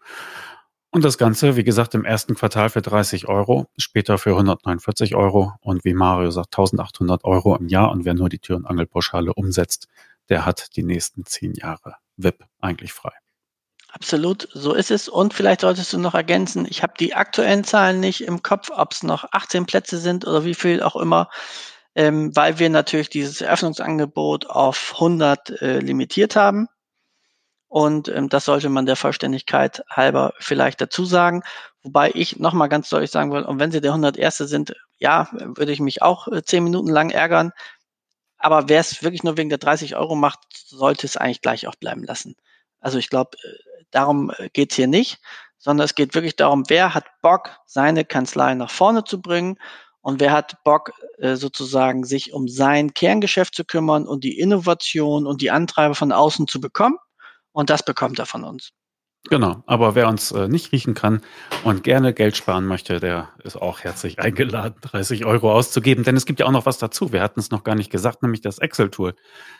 [0.89, 5.53] Und das Ganze, wie gesagt, im ersten Quartal für 30 Euro, später für 149 Euro
[5.61, 7.91] und wie Mario sagt, 1800 Euro im Jahr.
[7.91, 9.87] Und wer nur die Tür- und Angelpauschale umsetzt,
[10.29, 13.11] der hat die nächsten zehn Jahre VIP eigentlich frei.
[13.99, 15.09] Absolut, so ist es.
[15.09, 18.91] Und vielleicht solltest du noch ergänzen, ich habe die aktuellen Zahlen nicht im Kopf, ob
[18.91, 21.29] es noch 18 Plätze sind oder wie viel auch immer,
[21.95, 26.67] ähm, weil wir natürlich dieses Eröffnungsangebot auf 100 äh, limitiert haben.
[27.69, 31.41] Und ähm, das sollte man der Vollständigkeit halber vielleicht dazu sagen.
[31.81, 34.37] Wobei ich nochmal ganz deutlich sagen will, und wenn Sie der 101.
[34.37, 37.51] sind, ja, würde ich mich auch äh, zehn Minuten lang ärgern.
[38.37, 41.75] Aber wer es wirklich nur wegen der 30 Euro macht, sollte es eigentlich gleich auch
[41.75, 42.35] bleiben lassen.
[42.79, 45.19] Also ich glaube, äh, darum äh, geht's hier nicht,
[45.57, 49.57] sondern es geht wirklich darum, wer hat Bock, seine Kanzlei nach vorne zu bringen
[50.01, 55.27] und wer hat Bock, äh, sozusagen sich um sein Kerngeschäft zu kümmern und die Innovation
[55.27, 56.97] und die Antreiber von außen zu bekommen.
[57.51, 58.71] Und das bekommt er von uns.
[59.29, 61.21] Genau, aber wer uns äh, nicht riechen kann
[61.65, 66.03] und gerne Geld sparen möchte, der ist auch herzlich eingeladen, 30 Euro auszugeben.
[66.03, 67.11] Denn es gibt ja auch noch was dazu.
[67.11, 69.15] Wir hatten es noch gar nicht gesagt, nämlich das Excel-Tool.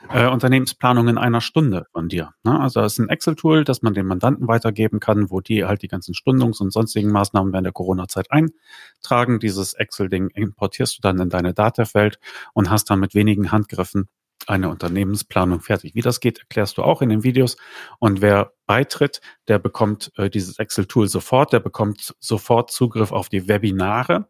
[0.09, 2.31] Äh, Unternehmensplanung in einer Stunde von dir.
[2.43, 2.57] Ne?
[2.59, 5.89] Also das ist ein Excel-Tool, das man den Mandanten weitergeben kann, wo die halt die
[5.89, 9.39] ganzen Stundungs- und sonstigen Maßnahmen während der Corona-Zeit eintragen.
[9.39, 12.19] Dieses Excel-Ding importierst du dann in deine Datafeld
[12.53, 14.07] und hast dann mit wenigen Handgriffen
[14.47, 15.95] eine Unternehmensplanung fertig.
[15.95, 17.57] Wie das geht, erklärst du auch in den Videos.
[17.99, 23.47] Und wer beitritt, der bekommt äh, dieses Excel-Tool sofort, der bekommt sofort Zugriff auf die
[23.47, 24.27] Webinare.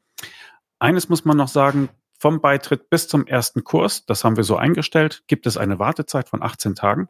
[0.79, 4.57] Eines muss man noch sagen, vom Beitritt bis zum ersten Kurs, das haben wir so
[4.57, 7.09] eingestellt, gibt es eine Wartezeit von 18 Tagen.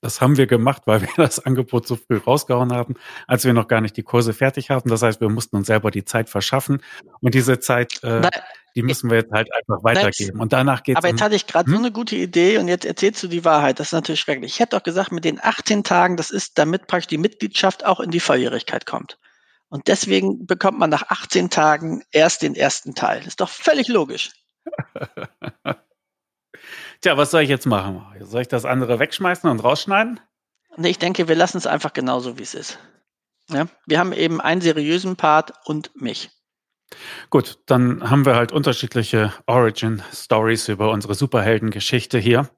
[0.00, 2.94] Das haben wir gemacht, weil wir das Angebot so früh rausgehauen haben,
[3.26, 4.88] als wir noch gar nicht die Kurse fertig hatten.
[4.88, 6.82] Das heißt, wir mussten uns selber die Zeit verschaffen.
[7.20, 8.28] Und diese Zeit, äh,
[8.78, 10.38] die müssen wir jetzt halt einfach weitergeben.
[10.38, 10.98] Und danach geht's.
[10.98, 11.72] Aber jetzt um, hatte ich gerade hm?
[11.72, 13.80] so eine gute Idee und jetzt erzählst du die Wahrheit.
[13.80, 14.52] Das ist natürlich schrecklich.
[14.52, 17.98] Ich hätte doch gesagt, mit den 18 Tagen, das ist, damit praktisch die Mitgliedschaft auch
[17.98, 19.18] in die Volljährigkeit kommt.
[19.68, 23.18] Und deswegen bekommt man nach 18 Tagen erst den ersten Teil.
[23.18, 24.30] Das ist doch völlig logisch.
[27.00, 28.06] Tja, was soll ich jetzt machen?
[28.20, 30.20] Soll ich das andere wegschmeißen und rausschneiden?
[30.76, 32.78] Nee, ich denke, wir lassen es einfach genauso, wie es ist.
[33.48, 33.66] Ja?
[33.86, 36.30] Wir haben eben einen seriösen Part und mich.
[37.30, 42.48] Gut, dann haben wir halt unterschiedliche Origin-Stories über unsere Superheldengeschichte hier.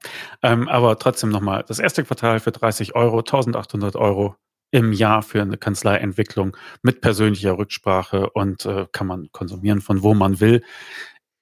[0.41, 4.35] Ähm, aber trotzdem nochmal, das erste Quartal für 30 Euro, 1800 Euro
[4.71, 10.13] im Jahr für eine Kanzleientwicklung mit persönlicher Rücksprache und äh, kann man konsumieren von wo
[10.13, 10.63] man will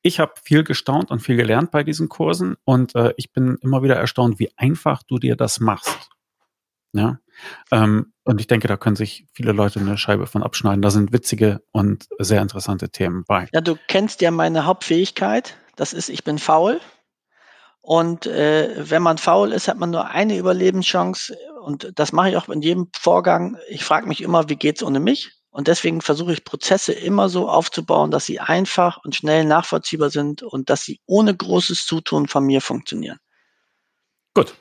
[0.01, 3.83] ich habe viel gestaunt und viel gelernt bei diesen Kursen und äh, ich bin immer
[3.83, 6.09] wieder erstaunt, wie einfach du dir das machst.
[6.93, 7.19] Ja.
[7.71, 10.81] Ähm, und ich denke, da können sich viele Leute eine Scheibe von abschneiden.
[10.81, 13.47] Da sind witzige und sehr interessante Themen bei.
[13.53, 15.55] Ja, du kennst ja meine Hauptfähigkeit.
[15.75, 16.79] Das ist, ich bin faul.
[17.81, 21.35] Und äh, wenn man faul ist, hat man nur eine Überlebenschance.
[21.63, 23.57] Und das mache ich auch in jedem Vorgang.
[23.67, 25.31] Ich frage mich immer, wie geht's ohne mich?
[25.51, 30.43] Und deswegen versuche ich Prozesse immer so aufzubauen, dass sie einfach und schnell nachvollziehbar sind
[30.43, 33.17] und dass sie ohne großes Zutun von mir funktionieren.
[34.35, 34.53] Gut.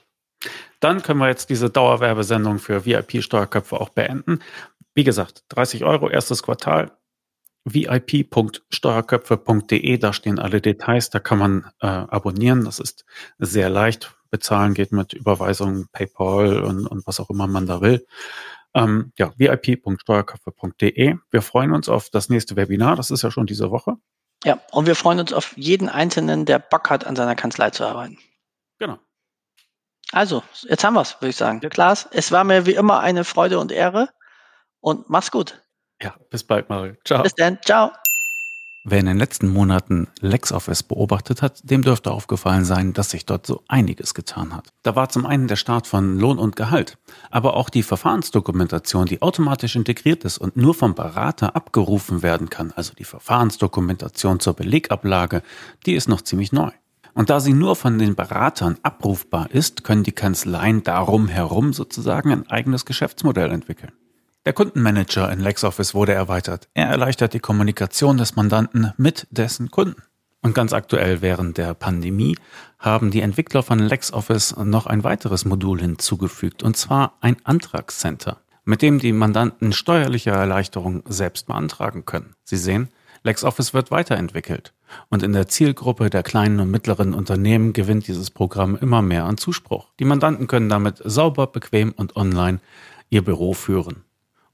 [0.81, 4.41] Dann können wir jetzt diese Dauerwerbesendung für VIP-Steuerköpfe auch beenden.
[4.95, 6.91] Wie gesagt, 30 Euro erstes Quartal,
[7.65, 12.65] vip.steuerköpfe.de, da stehen alle Details, da kann man äh, abonnieren.
[12.65, 13.05] Das ist
[13.39, 14.15] sehr leicht.
[14.31, 18.07] Bezahlen geht mit Überweisung, PayPal und, und was auch immer man da will.
[18.75, 21.17] Ähm, ja, vip.steuerköpfe.de.
[21.31, 22.97] Wir freuen uns auf das nächste Webinar.
[22.97, 23.95] Das ist ja schon diese Woche.
[24.45, 27.85] Ja, und wir freuen uns auf jeden Einzelnen, der Bock hat, an seiner Kanzlei zu
[27.85, 28.19] arbeiten.
[28.79, 28.99] Genau.
[30.13, 31.61] Also, jetzt haben wir es, würde ich sagen.
[31.63, 31.69] Ja.
[31.69, 34.09] Klaas, es war mir wie immer eine Freude und Ehre
[34.81, 35.61] und mach's gut.
[36.03, 36.95] Ja, bis bald, Mario.
[37.05, 37.23] Ciao.
[37.23, 37.59] Bis dann.
[37.63, 37.91] Ciao.
[38.91, 43.47] Wer in den letzten Monaten LexOffice beobachtet hat, dem dürfte aufgefallen sein, dass sich dort
[43.47, 44.69] so einiges getan hat.
[44.83, 46.97] Da war zum einen der Start von Lohn und Gehalt,
[47.31, 52.73] aber auch die Verfahrensdokumentation, die automatisch integriert ist und nur vom Berater abgerufen werden kann,
[52.77, 55.43] also die Verfahrensdokumentation zur Belegablage,
[55.85, 56.71] die ist noch ziemlich neu.
[57.19, 62.31] Und da sie nur von den Beratern abrufbar ist, können die Kanzleien darum herum sozusagen
[62.31, 63.91] ein eigenes Geschäftsmodell entwickeln.
[64.47, 66.69] Der Kundenmanager in LexOffice wurde erweitert.
[66.75, 70.01] Er erleichtert die Kommunikation des Mandanten mit dessen Kunden.
[70.43, 72.37] Und ganz aktuell während der Pandemie
[72.79, 78.81] haben die Entwickler von LexOffice noch ein weiteres Modul hinzugefügt, und zwar ein Antragscenter, mit
[78.81, 82.37] dem die Mandanten steuerliche Erleichterungen selbst beantragen können.
[82.45, 82.91] Sie sehen,
[83.23, 84.73] LexOffice wird weiterentwickelt.
[85.09, 89.37] Und in der Zielgruppe der kleinen und mittleren Unternehmen gewinnt dieses Programm immer mehr an
[89.37, 89.89] Zuspruch.
[89.99, 92.61] Die Mandanten können damit sauber, bequem und online
[93.11, 94.05] ihr Büro führen.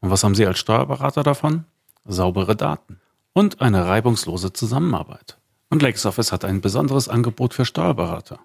[0.00, 1.64] Und was haben Sie als Steuerberater davon?
[2.04, 3.00] Saubere Daten
[3.32, 5.38] und eine reibungslose Zusammenarbeit.
[5.70, 8.38] Und LexOffice hat ein besonderes Angebot für Steuerberater.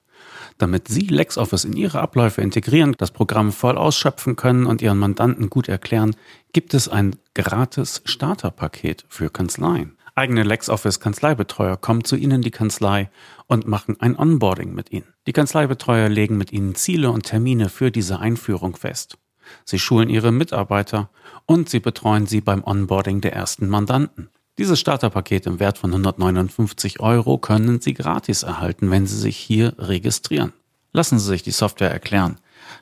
[0.57, 5.49] Damit Sie LexOffice in Ihre Abläufe integrieren, das Programm voll ausschöpfen können und Ihren Mandanten
[5.49, 6.15] gut erklären,
[6.53, 9.95] gibt es ein gratis Starterpaket für Kanzleien.
[10.19, 13.09] Eigene LexOffice-Kanzleibetreuer kommen zu Ihnen in die Kanzlei
[13.47, 15.13] und machen ein Onboarding mit Ihnen.
[15.27, 19.17] Die Kanzleibetreuer legen mit Ihnen Ziele und Termine für diese Einführung fest.
[19.63, 21.09] Sie schulen Ihre Mitarbeiter
[21.45, 24.29] und Sie betreuen sie beim Onboarding der ersten Mandanten.
[24.57, 29.73] Dieses Starterpaket im Wert von 159 Euro können Sie gratis erhalten, wenn Sie sich hier
[29.77, 30.51] registrieren.
[30.91, 32.41] Lassen Sie sich die Software erklären.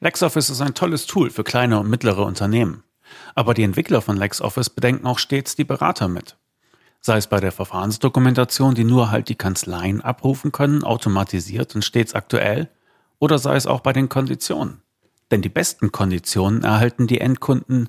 [0.00, 2.82] LexOffice ist ein tolles Tool für kleine und mittlere Unternehmen.
[3.34, 6.36] Aber die Entwickler von LexOffice bedenken auch stets die Berater mit.
[7.00, 12.14] Sei es bei der Verfahrensdokumentation, die nur halt die Kanzleien abrufen können, automatisiert und stets
[12.14, 12.68] aktuell,
[13.18, 14.82] oder sei es auch bei den Konditionen.
[15.30, 17.88] Denn die besten Konditionen erhalten die Endkunden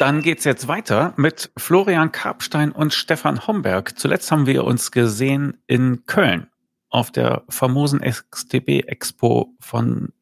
[0.00, 3.98] Dann geht's jetzt weiter mit Florian Karpstein und Stefan Homberg.
[3.98, 6.48] Zuletzt haben wir uns gesehen in Köln
[6.88, 10.14] auf der famosen XTB Expo von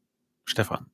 [0.46, 0.90] Stefan.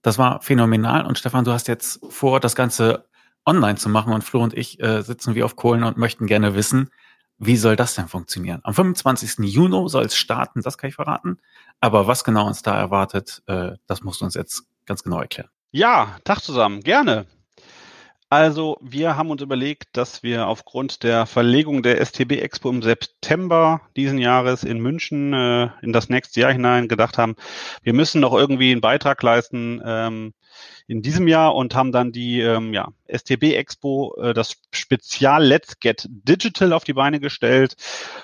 [0.00, 3.10] Das war phänomenal und Stefan, du hast jetzt vor, das Ganze
[3.44, 6.54] online zu machen und Flo und ich äh, sitzen wie auf Kohlen und möchten gerne
[6.54, 6.88] wissen,
[7.36, 8.60] wie soll das denn funktionieren?
[8.62, 9.40] Am 25.
[9.40, 11.36] Juni soll es starten, das kann ich verraten.
[11.78, 15.50] Aber was genau uns da erwartet, äh, das musst du uns jetzt ganz genau erklären.
[15.72, 17.26] Ja, Tag zusammen, gerne.
[18.36, 23.82] Also, wir haben uns überlegt, dass wir aufgrund der Verlegung der STB Expo im September
[23.94, 27.36] diesen Jahres in München äh, in das nächste Jahr hinein gedacht haben,
[27.84, 30.34] wir müssen noch irgendwie einen Beitrag leisten ähm,
[30.88, 35.78] in diesem Jahr und haben dann die ähm, ja, STB Expo, äh, das Spezial Let's
[35.78, 37.76] Get Digital auf die Beine gestellt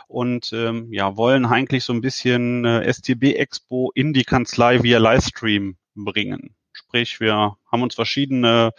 [0.08, 4.98] und ähm, ja, wollen eigentlich so ein bisschen äh, STB Expo in die Kanzlei via
[4.98, 6.56] Livestream bringen.
[6.90, 8.72] Sprich, wir haben uns verschiedene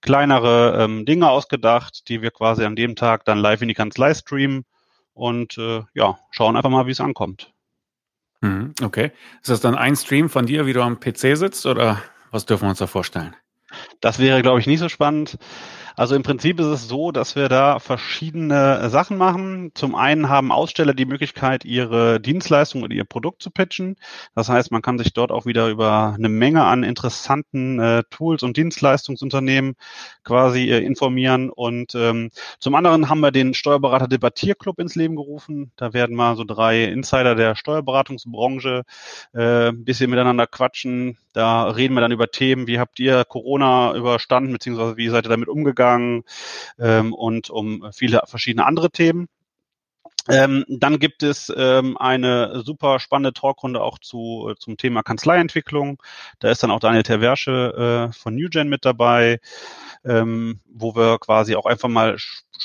[0.00, 4.14] kleinere ähm, Dinge ausgedacht, die wir quasi an dem Tag dann live in die Kanzlei
[4.14, 4.64] streamen
[5.12, 7.52] und äh, ja, schauen einfach mal, wie es ankommt.
[8.40, 9.12] Mhm, okay.
[9.42, 12.64] Ist das dann ein Stream von dir, wie du am PC sitzt oder was dürfen
[12.64, 13.36] wir uns da vorstellen?
[14.00, 15.36] Das wäre, glaube ich, nicht so spannend.
[15.96, 19.72] Also im Prinzip ist es so, dass wir da verschiedene Sachen machen.
[19.74, 23.96] Zum einen haben Aussteller die Möglichkeit, ihre Dienstleistung oder ihr Produkt zu pitchen.
[24.34, 28.42] Das heißt, man kann sich dort auch wieder über eine Menge an interessanten äh, Tools
[28.42, 29.74] und Dienstleistungsunternehmen
[30.24, 31.50] quasi äh, informieren.
[31.50, 35.72] Und ähm, zum anderen haben wir den Steuerberater Debattierclub ins Leben gerufen.
[35.76, 38.82] Da werden mal so drei Insider der Steuerberatungsbranche
[39.34, 41.18] äh, ein bisschen miteinander quatschen.
[41.32, 45.30] Da reden wir dann über Themen, wie habt ihr Corona überstanden, beziehungsweise wie seid ihr
[45.30, 45.79] damit umgegangen?
[45.80, 46.24] Umgang
[46.78, 49.28] ähm, und um viele verschiedene andere Themen.
[50.28, 56.02] Ähm, dann gibt es ähm, eine super spannende Talkrunde auch zu, zum Thema Kanzleientwicklung.
[56.40, 59.40] Da ist dann auch Daniel Terversche äh, von NewGen mit dabei,
[60.04, 62.18] ähm, wo wir quasi auch einfach mal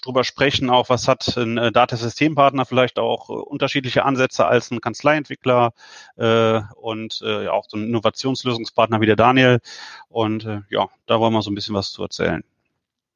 [0.03, 4.81] drüber sprechen, auch was hat ein äh, Datasystempartner vielleicht auch äh, unterschiedliche Ansätze als ein
[4.81, 5.73] Kanzleientwickler
[6.17, 9.59] äh, und äh, auch so ein Innovationslösungspartner wie der Daniel.
[10.09, 12.43] Und äh, ja, da wollen wir so ein bisschen was zu erzählen.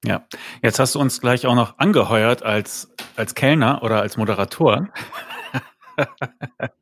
[0.06, 0.26] Ja,
[0.62, 4.88] jetzt hast du uns gleich auch noch angeheuert als, als Kellner oder als Moderator.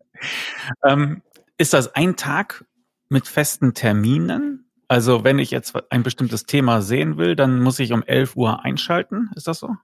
[0.83, 1.21] Ähm,
[1.57, 2.65] ist das ein Tag
[3.09, 4.69] mit festen Terminen?
[4.87, 8.63] Also wenn ich jetzt ein bestimmtes Thema sehen will, dann muss ich um 11 Uhr
[8.63, 9.29] einschalten.
[9.35, 9.75] Ist das so?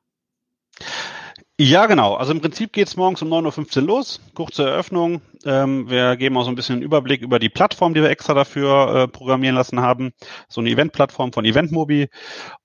[1.65, 2.15] Ja, genau.
[2.15, 4.19] Also im Prinzip geht's morgens um 9.15 Uhr los.
[4.33, 5.21] Kurze Eröffnung.
[5.45, 8.33] Ähm, wir geben auch so ein bisschen einen Überblick über die Plattform, die wir extra
[8.33, 10.11] dafür äh, programmieren lassen haben.
[10.49, 12.09] So eine Eventplattform von Eventmobi.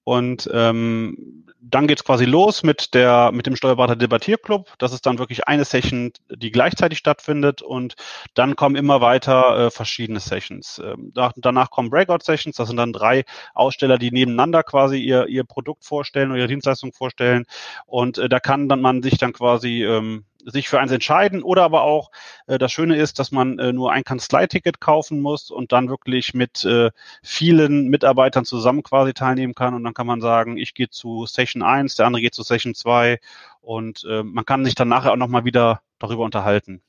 [0.03, 4.75] Und ähm, dann geht's quasi los mit der mit dem Steuerberater Debattierclub.
[4.79, 7.95] Das ist dann wirklich eine Session, die gleichzeitig stattfindet und
[8.35, 10.81] dann kommen immer weiter äh, verschiedene Sessions.
[10.85, 12.57] Ähm, da, danach kommen Breakout Sessions.
[12.57, 16.93] Das sind dann drei Aussteller, die nebeneinander quasi ihr ihr Produkt vorstellen oder ihre Dienstleistung
[16.93, 17.45] vorstellen
[17.87, 21.65] und äh, da kann dann man sich dann quasi ähm, sich für eins entscheiden oder
[21.65, 22.11] aber auch
[22.47, 26.35] äh, das Schöne ist, dass man äh, nur ein Kanzleiticket kaufen muss und dann wirklich
[26.35, 26.91] mit äh,
[27.23, 31.63] vielen Mitarbeitern zusammen quasi teilnehmen kann und dann kann man sagen, ich gehe zu Session
[31.63, 33.19] 1, der andere geht zu Session 2
[33.61, 36.83] und äh, man kann sich dann nachher auch nochmal wieder darüber unterhalten.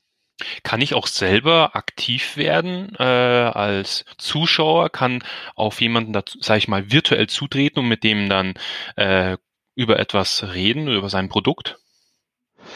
[0.62, 5.22] Kann ich auch selber aktiv werden äh, als Zuschauer, kann
[5.54, 8.54] auf jemanden, dazu, sag ich mal, virtuell zutreten und mit dem dann
[8.96, 9.36] äh,
[9.74, 11.78] über etwas reden, über sein Produkt?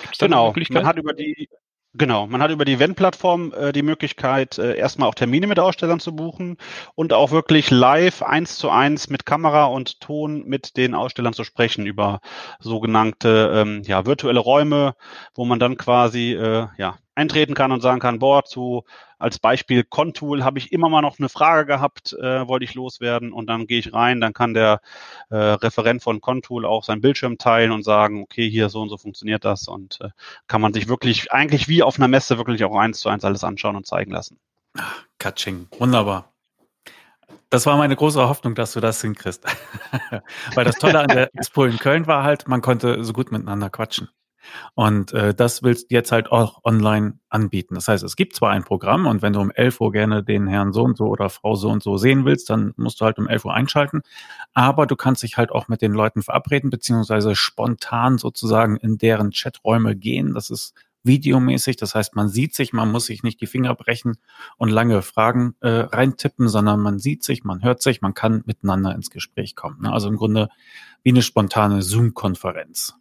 [0.05, 1.49] Gibt's da genau, man hat über die
[1.97, 6.01] Genau, man hat über die Event-Plattform äh, die Möglichkeit, äh, erstmal auch Termine mit Ausstellern
[6.01, 6.57] zu buchen
[6.97, 11.45] und auch wirklich live eins zu eins mit Kamera und Ton mit den Ausstellern zu
[11.45, 12.21] sprechen über
[12.59, 14.97] sogenannte ähm, ja, virtuelle Räume,
[15.37, 18.83] wo man dann quasi äh, ja, eintreten kann und sagen kann, boah, zu
[19.25, 23.33] als Beispiel Contool habe ich immer mal noch eine Frage gehabt, äh, wollte ich loswerden
[23.33, 24.83] und dann gehe ich rein, dann kann der
[25.31, 28.99] äh, Referent von Contool auch seinen Bildschirm teilen und sagen, okay, hier so und so
[28.99, 30.11] funktioniert das und äh,
[30.47, 33.45] kann man sich wirklich eigentlich wie auf einer Messe wirklich auch eins zu eins alles
[33.45, 34.39] anschauen und zeigen lassen.
[35.19, 36.31] Katsching, wunderbar.
[37.49, 39.45] Das war meine große Hoffnung, dass du das hinkriegst.
[40.55, 43.71] Weil das Tolle an der Expo in Köln war halt, man konnte so gut miteinander
[43.71, 44.11] quatschen.
[44.75, 47.75] Und äh, das willst du jetzt halt auch online anbieten.
[47.75, 50.47] Das heißt, es gibt zwar ein Programm und wenn du um 11 Uhr gerne den
[50.47, 53.19] Herrn so und so oder Frau so und so sehen willst, dann musst du halt
[53.19, 54.03] um 11 Uhr einschalten.
[54.53, 59.31] Aber du kannst dich halt auch mit den Leuten verabreden, beziehungsweise spontan sozusagen in deren
[59.31, 60.35] Chaträume gehen.
[60.35, 60.75] Das ist
[61.05, 61.77] videomäßig.
[61.77, 64.17] Das heißt, man sieht sich, man muss sich nicht die Finger brechen
[64.57, 68.95] und lange Fragen äh, reintippen, sondern man sieht sich, man hört sich, man kann miteinander
[68.95, 69.83] ins Gespräch kommen.
[69.83, 69.93] Ne?
[69.93, 70.49] Also im Grunde
[71.03, 72.95] wie eine spontane Zoom-Konferenz.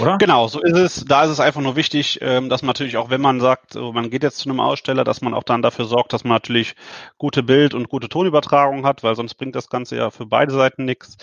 [0.00, 0.16] Oder?
[0.16, 1.04] Genau, so ist es.
[1.04, 4.08] Da ist es einfach nur wichtig, ähm, dass man natürlich auch, wenn man sagt, man
[4.08, 6.74] geht jetzt zu einem Aussteller, dass man auch dann dafür sorgt, dass man natürlich
[7.18, 10.86] gute Bild- und gute Tonübertragung hat, weil sonst bringt das Ganze ja für beide Seiten
[10.86, 11.16] nichts.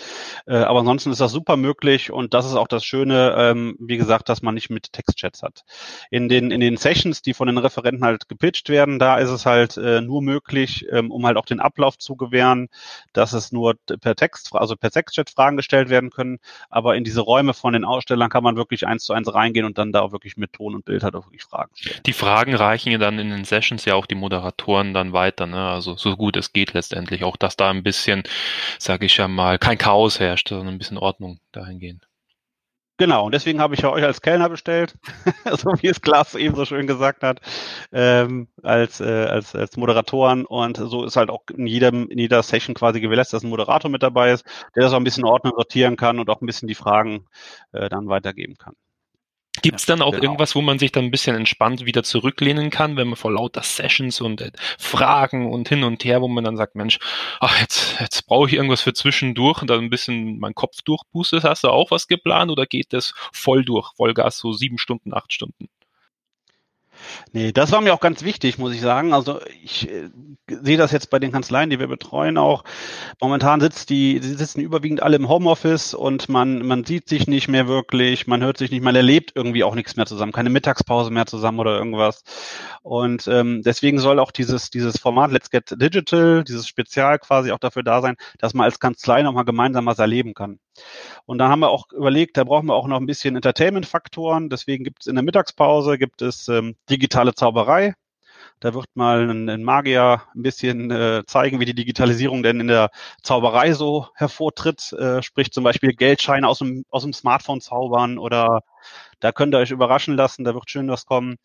[0.46, 3.96] Äh, aber ansonsten ist das super möglich und das ist auch das Schöne, ähm, wie
[3.96, 5.64] gesagt, dass man nicht mit Textchats hat.
[6.10, 9.44] In den, in den Sessions, die von den Referenten halt gepitcht werden, da ist es
[9.44, 12.68] halt äh, nur möglich, ähm, um halt auch den Ablauf zu gewähren,
[13.12, 16.38] dass es nur per Text, also per Textchat Fragen gestellt werden können.
[16.70, 19.64] Aber in diese Räume von den Ausstellern kann man man wirklich eins zu eins reingehen
[19.64, 22.00] und dann da auch wirklich mit Ton und Bild halt auch wirklich Fragen stellen.
[22.06, 25.68] Die Fragen reichen ja dann in den Sessions ja auch die Moderatoren dann weiter, ne?
[25.68, 27.24] Also so gut es geht letztendlich.
[27.24, 28.22] Auch dass da ein bisschen,
[28.78, 32.06] sage ich ja mal, kein Chaos herrscht, sondern ein bisschen Ordnung dahingehend.
[33.02, 34.96] Genau, und deswegen habe ich ja euch als Kellner bestellt,
[35.58, 37.40] so wie es Klaas eben so schön gesagt hat,
[37.90, 40.46] ähm, als, äh, als, als Moderatoren.
[40.46, 43.90] Und so ist halt auch in jedem, in jeder Session quasi gewährleistet, dass ein Moderator
[43.90, 44.44] mit dabei ist,
[44.76, 47.26] der das auch ein bisschen ordnen, sortieren kann und auch ein bisschen die Fragen
[47.72, 48.76] äh, dann weitergeben kann.
[49.62, 50.24] Gibt es dann auch genau.
[50.24, 53.62] irgendwas, wo man sich dann ein bisschen entspannt wieder zurücklehnen kann, wenn man vor lauter
[53.62, 56.98] Sessions und äh, Fragen und hin und her, wo man dann sagt, Mensch,
[57.40, 61.44] ach, jetzt, jetzt brauche ich irgendwas für zwischendurch und dann ein bisschen meinen Kopf durchboostet.
[61.44, 65.32] Hast du auch was geplant oder geht das voll durch, Vollgas, so sieben Stunden, acht
[65.32, 65.68] Stunden?
[67.32, 69.12] Nee, das war mir auch ganz wichtig, muss ich sagen.
[69.12, 70.10] Also ich äh,
[70.48, 72.64] sehe das jetzt bei den Kanzleien, die wir betreuen auch.
[73.20, 77.48] Momentan sitzt die, die sitzen überwiegend alle im Homeoffice und man, man sieht sich nicht
[77.48, 81.10] mehr wirklich, man hört sich nicht, man erlebt irgendwie auch nichts mehr zusammen, keine Mittagspause
[81.10, 82.22] mehr zusammen oder irgendwas.
[82.82, 87.58] Und ähm, deswegen soll auch dieses, dieses Format Let's Get Digital, dieses Spezial quasi auch
[87.58, 90.58] dafür da sein, dass man als Kanzlei nochmal gemeinsam was erleben kann.
[91.26, 94.48] Und dann haben wir auch überlegt, da brauchen wir auch noch ein bisschen Entertainment-Faktoren.
[94.48, 97.94] Deswegen gibt es in der Mittagspause gibt es ähm, digitale Zauberei.
[98.60, 102.68] Da wird mal ein, ein Magier ein bisschen äh, zeigen, wie die Digitalisierung denn in
[102.68, 102.90] der
[103.22, 104.92] Zauberei so hervortritt.
[104.92, 108.60] Äh, sprich zum Beispiel Geldscheine aus dem, aus dem Smartphone zaubern oder
[109.20, 111.38] da könnt ihr euch überraschen lassen, da wird schön was kommen.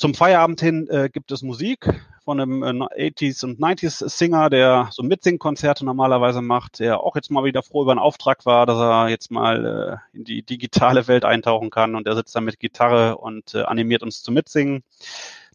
[0.00, 1.86] Zum Feierabend hin äh, gibt es Musik
[2.24, 7.30] von einem äh, 80s und 90s Singer, der so Mitsingkonzerte normalerweise macht, der auch jetzt
[7.30, 11.06] mal wieder froh über einen Auftrag war, dass er jetzt mal äh, in die digitale
[11.06, 14.84] Welt eintauchen kann und der sitzt da mit Gitarre und äh, animiert uns zu Mitsingen.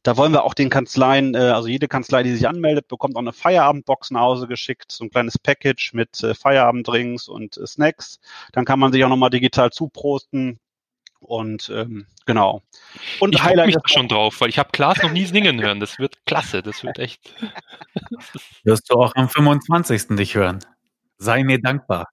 [0.03, 3.21] Da wollen wir auch den Kanzleien, äh, also jede Kanzlei, die sich anmeldet, bekommt auch
[3.21, 8.19] eine Feierabendbox nach Hause geschickt, so ein kleines Package mit äh, Feierabenddrinks und äh, Snacks.
[8.51, 10.59] Dann kann man sich auch nochmal digital zuprosten
[11.25, 12.61] Und ähm, genau.
[13.19, 15.79] Und ich freue mich da schon drauf, weil ich habe Klaas noch nie singen hören.
[15.79, 16.61] Das wird klasse.
[16.61, 17.33] Das wird echt.
[18.63, 20.15] Wirst du auch am 25.
[20.15, 20.59] dich hören.
[21.17, 22.07] Sei mir dankbar.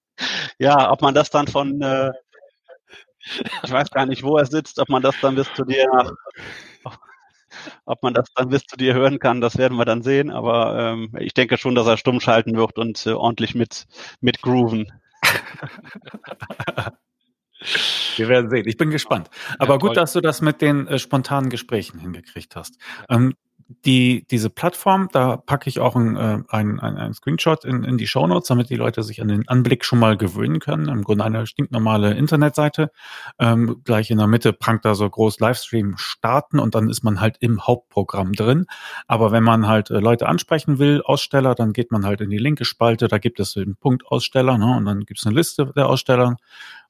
[0.59, 2.11] Ja, ob man das dann von, äh,
[3.63, 6.13] ich weiß gar nicht, wo er sitzt, ob man das dann bis zu dir nach,
[7.85, 10.31] ob man das dann bis zu dir hören kann, das werden wir dann sehen.
[10.31, 13.87] Aber ähm, ich denke schon, dass er stumm schalten wird und äh, ordentlich mit,
[14.21, 14.93] mit grooven.
[18.17, 18.67] Wir werden sehen.
[18.67, 19.31] Ich bin gespannt.
[19.59, 22.79] Aber ja, gut, dass du das mit den äh, spontanen Gesprächen hingekriegt hast.
[23.09, 23.35] Ähm,
[23.85, 27.99] die, diese Plattform, da packe ich auch ein, äh, ein, ein, ein Screenshot in, in
[27.99, 30.89] die Shownotes, damit die Leute sich an den Anblick schon mal gewöhnen können.
[30.89, 32.91] Im Grunde eine stinknormale Internetseite.
[33.39, 37.21] Ähm, gleich in der Mitte prangt da so groß Livestream starten und dann ist man
[37.21, 38.67] halt im Hauptprogramm drin.
[39.07, 42.39] Aber wenn man halt äh, Leute ansprechen will, Aussteller, dann geht man halt in die
[42.39, 45.73] linke Spalte, da gibt es den Punkt Aussteller ne, und dann gibt es eine Liste
[45.75, 46.37] der Aussteller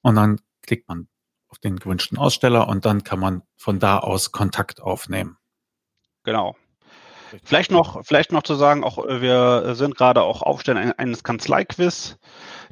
[0.02, 1.08] und dann klickt man
[1.48, 5.36] auf den gewünschten Aussteller und dann kann man von da aus Kontakt aufnehmen.
[6.24, 6.56] Genau.
[7.44, 12.18] Vielleicht noch, vielleicht noch zu sagen, auch äh, wir sind gerade auch Aufstellen eines Kanzleiquiz.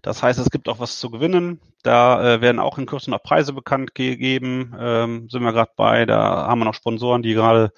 [0.03, 1.61] Das heißt, es gibt auch was zu gewinnen.
[1.83, 4.75] Da äh, werden auch in Kürze noch Preise bekannt gegeben.
[4.79, 6.05] Ähm, sind wir gerade bei.
[6.05, 7.73] Da haben wir noch Sponsoren, die gerade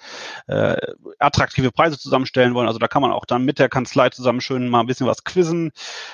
[0.47, 0.75] äh,
[1.19, 2.67] attraktive Preise zusammenstellen wollen.
[2.67, 5.23] Also da kann man auch dann mit der Kanzlei zusammen schön mal ein bisschen was
[5.23, 5.71] quizzen.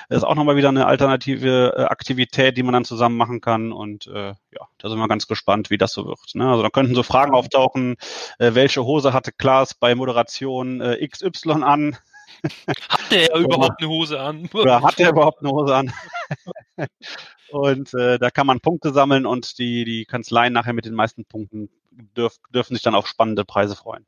[0.08, 3.72] Das ist auch nochmal wieder eine alternative äh, Aktivität, die man dann zusammen machen kann.
[3.72, 6.34] Und äh, ja, da sind wir ganz gespannt, wie das so wird.
[6.34, 6.48] Ne?
[6.48, 7.96] Also da könnten so Fragen auftauchen.
[8.38, 11.96] Äh, welche Hose hatte Klaas bei Moderation äh, XY an?
[13.10, 14.48] Hat der überhaupt eine Hose an?
[14.54, 15.92] Oder hat der überhaupt eine Hose an?
[17.50, 21.24] und äh, da kann man Punkte sammeln und die, die Kanzleien nachher mit den meisten
[21.24, 24.06] Punkten dürf, dürfen sich dann auf spannende Preise freuen.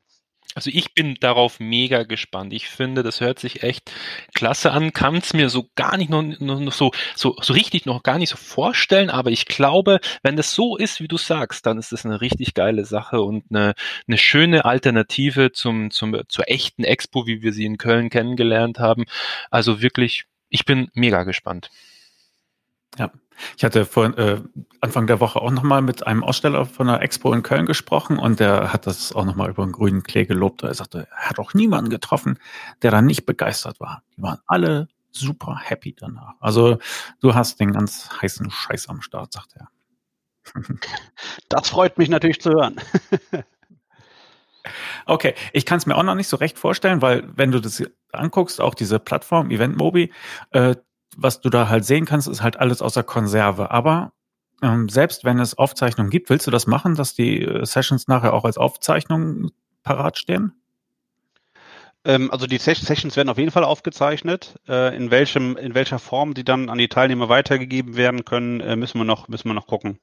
[0.55, 2.53] Also ich bin darauf mega gespannt.
[2.53, 3.91] Ich finde, das hört sich echt
[4.33, 4.93] klasse an.
[4.93, 8.29] Kann es mir so gar nicht noch, noch so, so, so richtig noch gar nicht
[8.29, 12.05] so vorstellen, aber ich glaube, wenn das so ist, wie du sagst, dann ist das
[12.05, 13.73] eine richtig geile Sache und eine,
[14.07, 19.05] eine schöne Alternative zum, zum, zur echten Expo, wie wir sie in Köln kennengelernt haben.
[19.49, 21.69] Also wirklich, ich bin mega gespannt.
[22.97, 23.11] Ja,
[23.57, 24.41] ich hatte vor äh,
[24.81, 28.39] Anfang der Woche auch nochmal mit einem Aussteller von der Expo in Köln gesprochen und
[28.39, 30.63] der hat das auch nochmal über den grünen Klee gelobt.
[30.63, 32.39] Er sagte, er hat auch niemanden getroffen,
[32.81, 34.03] der da nicht begeistert war.
[34.15, 36.33] Die waren alle super happy danach.
[36.39, 36.79] Also
[37.21, 39.69] du hast den ganz heißen Scheiß am Start, sagt er.
[41.49, 42.75] Das freut mich natürlich zu hören.
[45.05, 47.83] Okay, ich kann es mir auch noch nicht so recht vorstellen, weil wenn du das
[48.13, 50.13] anguckst, auch diese Plattform Eventmobi,
[50.51, 50.75] äh,
[51.17, 53.71] was du da halt sehen kannst, ist halt alles außer Konserve.
[53.71, 54.13] Aber
[54.61, 58.33] ähm, selbst wenn es Aufzeichnungen gibt, willst du das machen, dass die äh, Sessions nachher
[58.33, 59.51] auch als Aufzeichnung
[59.83, 60.62] parat stehen?
[62.05, 64.59] Ähm, also die Sessions werden auf jeden Fall aufgezeichnet.
[64.67, 68.75] Äh, in welchem, in welcher Form die dann an die Teilnehmer weitergegeben werden können, äh,
[68.75, 69.99] müssen wir noch, müssen wir noch gucken.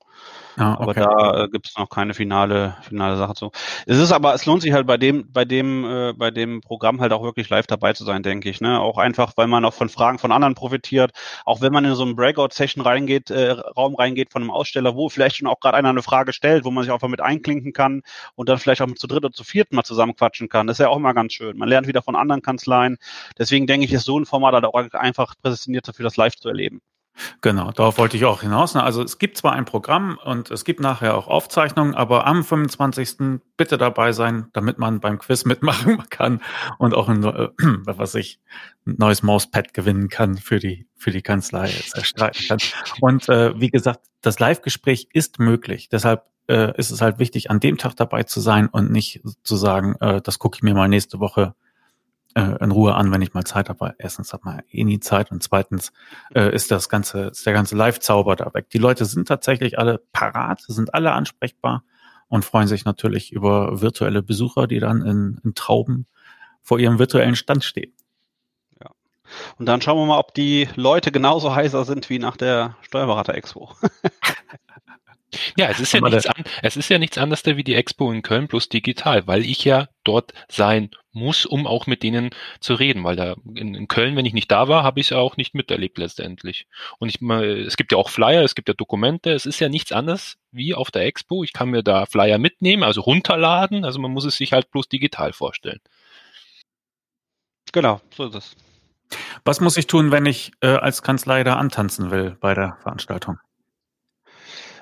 [0.56, 0.82] Ah, okay.
[0.82, 3.52] Aber da äh, gibt es noch keine finale, finale Sache zu.
[3.86, 7.00] Es ist aber, es lohnt sich halt bei dem, bei dem, äh, bei dem Programm
[7.00, 8.60] halt auch wirklich live dabei zu sein, denke ich.
[8.60, 8.80] Ne?
[8.80, 11.12] Auch einfach, weil man auch von Fragen von anderen profitiert.
[11.44, 15.08] Auch wenn man in so einen Breakout-Session reingeht, äh, Raum reingeht von einem Aussteller, wo
[15.08, 18.02] vielleicht schon auch gerade einer eine Frage stellt, wo man sich einfach mit einklinken kann
[18.34, 20.66] und dann vielleicht auch zu dritt oder zu viert mal zusammenquatschen kann.
[20.66, 21.56] Das ist ja auch immer ganz schön.
[21.56, 22.96] Man lernt wieder von anderen Kanzleien.
[23.38, 26.48] Deswegen denke ich, ist so ein Format halt auch einfach präsentiert dafür, das live zu
[26.48, 26.80] erleben.
[27.40, 28.76] Genau, darauf wollte ich auch hinaus.
[28.76, 33.40] Also es gibt zwar ein Programm und es gibt nachher auch Aufzeichnungen, aber am 25.
[33.56, 36.40] bitte dabei sein, damit man beim Quiz mitmachen kann
[36.78, 37.48] und auch ein, äh,
[37.84, 38.40] was ich,
[38.86, 42.58] ein neues Mauspad gewinnen kann für die, für die Kanzlei, erstreiten kann.
[43.00, 45.88] Und äh, wie gesagt, das Live-Gespräch ist möglich.
[45.90, 49.56] Deshalb äh, ist es halt wichtig, an dem Tag dabei zu sein und nicht zu
[49.56, 51.54] sagen, äh, das gucke ich mir mal nächste Woche
[52.34, 53.80] äh, in Ruhe an, wenn ich mal Zeit habe.
[53.80, 55.92] Weil erstens hat man eh nie Zeit und zweitens
[56.34, 58.70] äh, ist das ganze, ist der ganze Live-Zauber da weg.
[58.70, 61.84] Die Leute sind tatsächlich alle parat, sind alle ansprechbar
[62.28, 66.06] und freuen sich natürlich über virtuelle Besucher, die dann in, in Trauben
[66.62, 67.92] vor ihrem virtuellen Stand stehen.
[68.82, 68.90] Ja.
[69.58, 73.74] Und dann schauen wir mal, ob die Leute genauso heißer sind wie nach der Steuerberater-Expo.
[75.56, 78.22] Ja, es ist ja, nichts an, es ist ja nichts anderes wie die Expo in
[78.22, 82.30] Köln plus digital, weil ich ja dort sein muss, um auch mit denen
[82.60, 85.10] zu reden, weil da in, in Köln, wenn ich nicht da war, habe ich es
[85.10, 86.66] ja auch nicht miterlebt letztendlich.
[86.98, 89.92] Und ich, es gibt ja auch Flyer, es gibt ja Dokumente, es ist ja nichts
[89.92, 91.44] anderes wie auf der Expo.
[91.44, 94.88] Ich kann mir da Flyer mitnehmen, also runterladen, also man muss es sich halt bloß
[94.88, 95.80] digital vorstellen.
[97.72, 98.56] Genau, so ist es.
[99.44, 103.38] Was muss ich tun, wenn ich äh, als Kanzlei da antanzen will bei der Veranstaltung?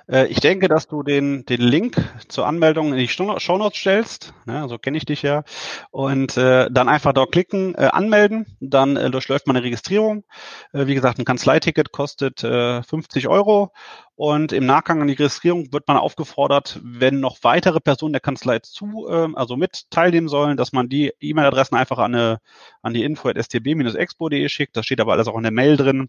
[0.09, 1.97] Äh, ich denke, dass du den, den Link
[2.29, 4.33] zur Anmeldung in die Shownotes stellst.
[4.47, 5.45] Ja, so kenne ich dich ja.
[5.91, 8.47] Und äh, dann einfach dort klicken, äh, anmelden.
[8.61, 10.25] Dann äh, durchläuft man eine Registrierung.
[10.73, 13.73] Äh, wie gesagt, ein Kanzleiticket kostet äh, 50 Euro.
[14.17, 18.59] Und im Nachgang an die Registrierung wird man aufgefordert, wenn noch weitere Personen der Kanzlei
[18.59, 22.41] zu, äh, also mit teilnehmen sollen, dass man die E-Mail-Adressen einfach an, eine,
[22.83, 24.77] an die info at stb-expo.de schickt.
[24.77, 26.09] Das steht aber alles auch in der Mail drin.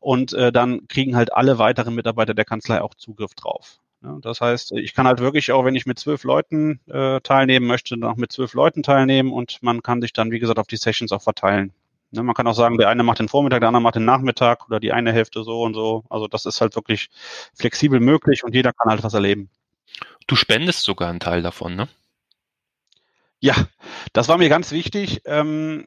[0.00, 3.80] Und äh, dann kriegen halt alle weiteren Mitarbeiter der Kanzlei auch Zugriff drauf.
[4.02, 7.66] Ja, das heißt, ich kann halt wirklich auch, wenn ich mit zwölf Leuten äh, teilnehmen
[7.66, 10.78] möchte, noch mit zwölf Leuten teilnehmen und man kann sich dann, wie gesagt, auf die
[10.78, 11.74] Sessions auch verteilen.
[12.12, 14.66] Ne, man kann auch sagen, der eine macht den Vormittag, der andere macht den Nachmittag
[14.66, 16.04] oder die eine Hälfte so und so.
[16.08, 17.10] Also das ist halt wirklich
[17.54, 19.50] flexibel möglich und jeder kann halt was erleben.
[20.26, 21.88] Du spendest sogar einen Teil davon, ne?
[23.38, 23.54] Ja,
[24.12, 25.22] das war mir ganz wichtig.
[25.24, 25.86] Ähm,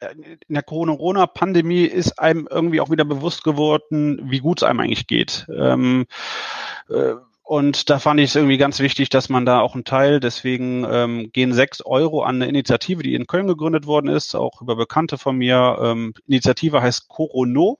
[0.00, 5.06] in der Corona-Pandemie ist einem irgendwie auch wieder bewusst geworden, wie gut es einem eigentlich
[5.06, 5.46] geht.
[5.56, 6.06] Ähm,
[6.88, 10.18] äh, und da fand ich es irgendwie ganz wichtig, dass man da auch einen Teil,
[10.18, 14.60] deswegen ähm, gehen sechs Euro an eine Initiative, die in Köln gegründet worden ist, auch
[14.60, 15.78] über Bekannte von mir.
[15.80, 17.78] Ähm, Initiative heißt Corono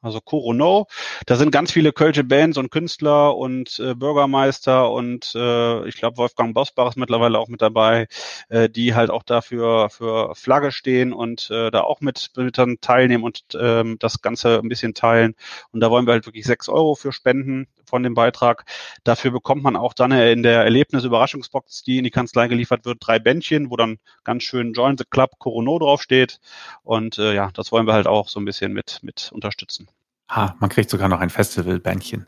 [0.00, 0.86] also Corono.
[1.26, 6.16] Da sind ganz viele Kölsche Bands und Künstler und äh, Bürgermeister und äh, ich glaube
[6.18, 8.08] Wolfgang Bosbach ist mittlerweile auch mit dabei,
[8.48, 12.80] äh, die halt auch dafür für Flagge stehen und äh, da auch mit, mit dann
[12.80, 15.34] teilnehmen und ähm, das Ganze ein bisschen teilen.
[15.72, 18.64] Und da wollen wir halt wirklich sechs Euro für spenden von dem Beitrag.
[19.04, 23.18] Dafür bekommt man auch dann in der Erlebnis-Überraschungsbox, die in die Kanzlei geliefert wird, drei
[23.18, 26.40] Bändchen, wo dann ganz schön Join the Club Corono draufsteht.
[26.82, 29.89] Und äh, ja, das wollen wir halt auch so ein bisschen mit, mit unterstützen.
[30.30, 32.26] Ha, man kriegt sogar noch ein Festival-Bändchen.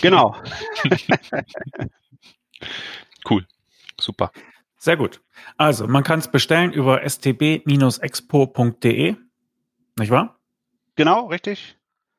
[0.00, 0.36] genau.
[3.28, 3.46] cool.
[4.00, 4.30] Super.
[4.78, 5.20] Sehr gut.
[5.56, 7.96] Also, man kann es bestellen über stb-expo.de.
[9.98, 10.38] Nicht wahr?
[10.96, 11.76] Genau, richtig.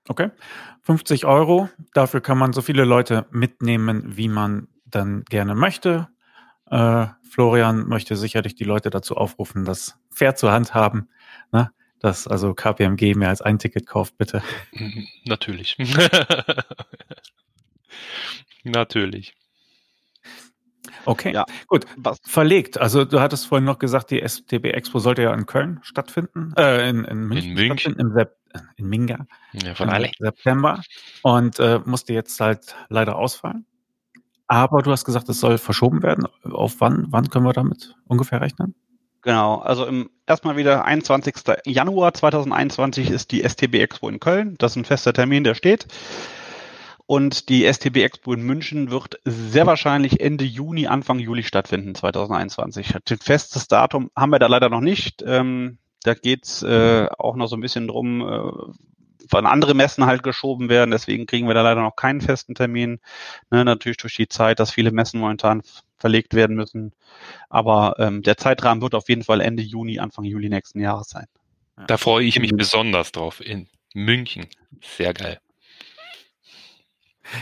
[0.07, 0.31] Okay.
[0.81, 1.69] 50 Euro.
[1.93, 6.09] Dafür kann man so viele Leute mitnehmen, wie man dann gerne möchte.
[6.69, 11.09] Äh, Florian möchte sicherlich die Leute dazu aufrufen, das fair zur Hand haben.
[11.51, 11.71] Ne?
[11.99, 14.43] Dass also KPMG mehr als ein Ticket kauft, bitte.
[15.25, 15.77] Natürlich.
[18.63, 19.33] Natürlich.
[21.05, 21.45] Okay, ja.
[21.67, 21.85] gut.
[21.97, 22.19] Was?
[22.23, 22.79] Verlegt.
[22.79, 26.89] Also du hattest vorhin noch gesagt, die STB Expo sollte ja in Köln stattfinden, äh,
[26.89, 27.95] in, in München, in München.
[27.95, 28.35] Im Sep
[28.77, 30.11] in Minga ja, von alle.
[30.17, 30.81] September
[31.23, 33.65] und äh, musste jetzt halt leider ausfallen.
[34.47, 36.27] Aber du hast gesagt, es soll verschoben werden.
[36.43, 37.07] Auf wann?
[37.09, 38.75] Wann können wir damit ungefähr rechnen?
[39.25, 41.33] Genau, also im, erstmal wieder 21.
[41.65, 44.55] Januar 2021 ist die STB Expo in Köln.
[44.59, 45.87] Das ist ein fester Termin, der steht.
[47.07, 52.93] Und die STB Expo in München wird sehr wahrscheinlich Ende Juni, Anfang Juli stattfinden, 2021.
[52.95, 55.23] Ein festes Datum haben wir da leider noch nicht.
[55.25, 58.75] Ähm, da geht's äh, auch noch so ein bisschen drum, äh,
[59.29, 60.91] wann andere Messen halt geschoben werden.
[60.91, 62.99] Deswegen kriegen wir da leider noch keinen festen Termin.
[63.51, 65.61] Ne, natürlich durch die Zeit, dass viele Messen momentan
[65.97, 66.93] verlegt werden müssen.
[67.49, 71.25] Aber ähm, der Zeitrahmen wird auf jeden Fall Ende Juni, Anfang Juli nächsten Jahres sein.
[71.87, 73.41] Da freue ich mich besonders drauf.
[73.41, 74.47] In München.
[74.81, 75.39] Sehr geil.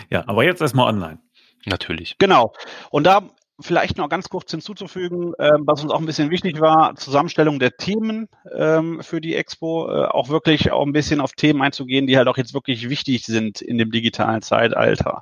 [0.09, 1.19] Ja, aber jetzt erstmal online.
[1.65, 2.17] Natürlich.
[2.17, 2.53] Genau.
[2.89, 3.29] Und da
[3.60, 7.78] vielleicht noch ganz kurz hinzuzufügen, äh, was uns auch ein bisschen wichtig war, Zusammenstellung der
[7.78, 12.18] Themen ähm, für die Expo, äh, auch wirklich auch ein bisschen auf Themen einzugehen, die
[12.18, 15.22] halt auch jetzt wirklich wichtig sind in dem digitalen Zeitalter.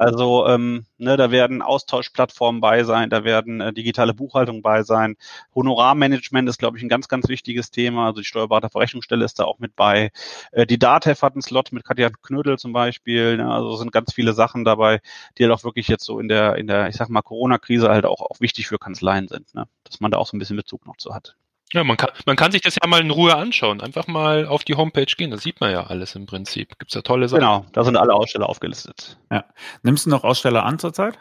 [0.00, 5.16] Also ähm, ne, da werden Austauschplattformen bei sein, da werden äh, digitale Buchhaltung bei sein.
[5.54, 8.06] Honorarmanagement ist, glaube ich, ein ganz, ganz wichtiges Thema.
[8.06, 10.10] Also die Steuerberaterverrechnungsstelle ist da auch mit bei.
[10.52, 13.36] Äh, die DATEV hat einen Slot mit Katja Knödel zum Beispiel.
[13.36, 13.52] Ne?
[13.52, 15.02] Also sind ganz viele Sachen dabei,
[15.36, 18.06] die halt auch wirklich jetzt so in der, in der, ich sag mal, Corona-Krise halt
[18.06, 19.66] auch, auch wichtig für Kanzleien sind, ne?
[19.84, 21.36] dass man da auch so ein bisschen Bezug noch zu hat.
[21.72, 23.80] Ja, man kann, man kann sich das ja mal in Ruhe anschauen.
[23.80, 25.30] Einfach mal auf die Homepage gehen.
[25.30, 26.78] Da sieht man ja alles im Prinzip.
[26.78, 27.40] Gibt's ja tolle Sachen.
[27.40, 29.18] Genau, da sind alle Aussteller aufgelistet.
[29.30, 29.44] Ja.
[29.82, 31.18] Nimmst du noch Aussteller an zurzeit?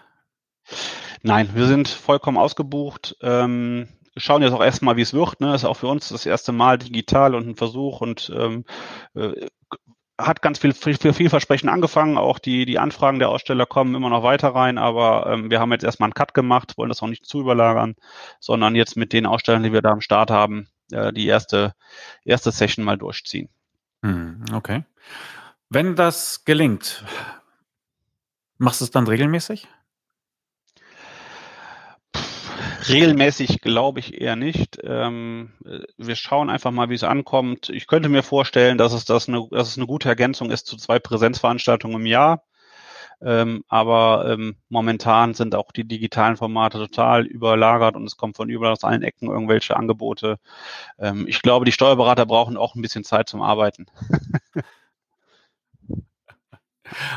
[1.22, 3.16] Nein, wir sind vollkommen ausgebucht.
[3.22, 3.88] Ähm,
[4.18, 5.40] schauen jetzt auch erstmal, wie es wird.
[5.40, 5.52] Ne?
[5.52, 8.66] Das ist auch für uns das erste Mal digital und ein Versuch und ähm,
[9.16, 9.48] äh,
[10.20, 12.18] hat ganz viel, viel, vielversprechend angefangen.
[12.18, 15.72] Auch die, die Anfragen der Aussteller kommen immer noch weiter rein, aber ähm, wir haben
[15.72, 17.96] jetzt erstmal einen Cut gemacht, wollen das auch nicht zu überlagern,
[18.40, 21.74] sondern jetzt mit den Ausstellern, die wir da am Start haben, äh, die erste,
[22.26, 23.50] erste Session mal durchziehen.
[24.04, 24.84] Hm, okay.
[25.70, 27.06] Wenn das gelingt,
[28.58, 29.68] machst du es dann regelmäßig?
[32.88, 34.78] Regelmäßig glaube ich eher nicht.
[34.84, 35.52] Ähm,
[35.98, 37.70] wir schauen einfach mal, wie es ankommt.
[37.70, 40.78] Ich könnte mir vorstellen, dass es, das eine, dass es eine gute Ergänzung ist zu
[40.78, 42.44] zwei Präsenzveranstaltungen im Jahr.
[43.22, 48.50] Ähm, aber ähm, momentan sind auch die digitalen Formate total überlagert und es kommt von
[48.50, 50.40] überall aus allen Ecken irgendwelche Angebote.
[50.98, 53.88] Ähm, ich glaube, die Steuerberater brauchen auch ein bisschen Zeit zum Arbeiten.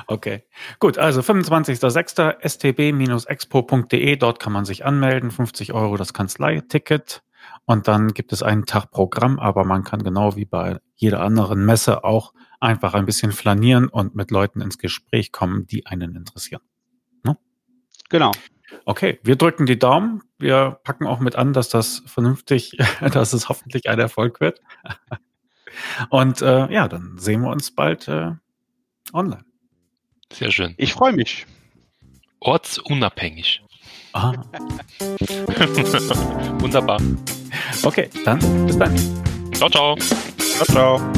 [0.07, 0.45] Okay,
[0.79, 0.99] gut.
[0.99, 2.41] Also 25.06.
[2.41, 4.17] stb-expo.de.
[4.17, 5.31] Dort kann man sich anmelden.
[5.31, 7.23] 50 Euro das Kanzleiticket.
[7.65, 11.65] Und dann gibt es einen Tag Programm, aber man kann genau wie bei jeder anderen
[11.65, 16.63] Messe auch einfach ein bisschen flanieren und mit Leuten ins Gespräch kommen, die einen interessieren.
[17.25, 17.37] Ne?
[18.09, 18.33] Genau.
[18.85, 20.23] Okay, wir drücken die Daumen.
[20.39, 22.77] Wir packen auch mit an, dass das vernünftig,
[23.13, 24.61] dass es hoffentlich ein Erfolg wird.
[26.11, 28.33] Und äh, ja, dann sehen wir uns bald äh,
[29.13, 29.45] online.
[30.33, 30.75] Sehr schön.
[30.77, 31.47] Ich freue mich.
[32.41, 33.63] Ortsunabhängig.
[34.13, 34.33] Ah.
[36.59, 37.01] Wunderbar.
[37.83, 38.95] Okay, dann bis dann.
[39.55, 39.97] Ciao, ciao.
[39.97, 41.13] Ciao, ciao.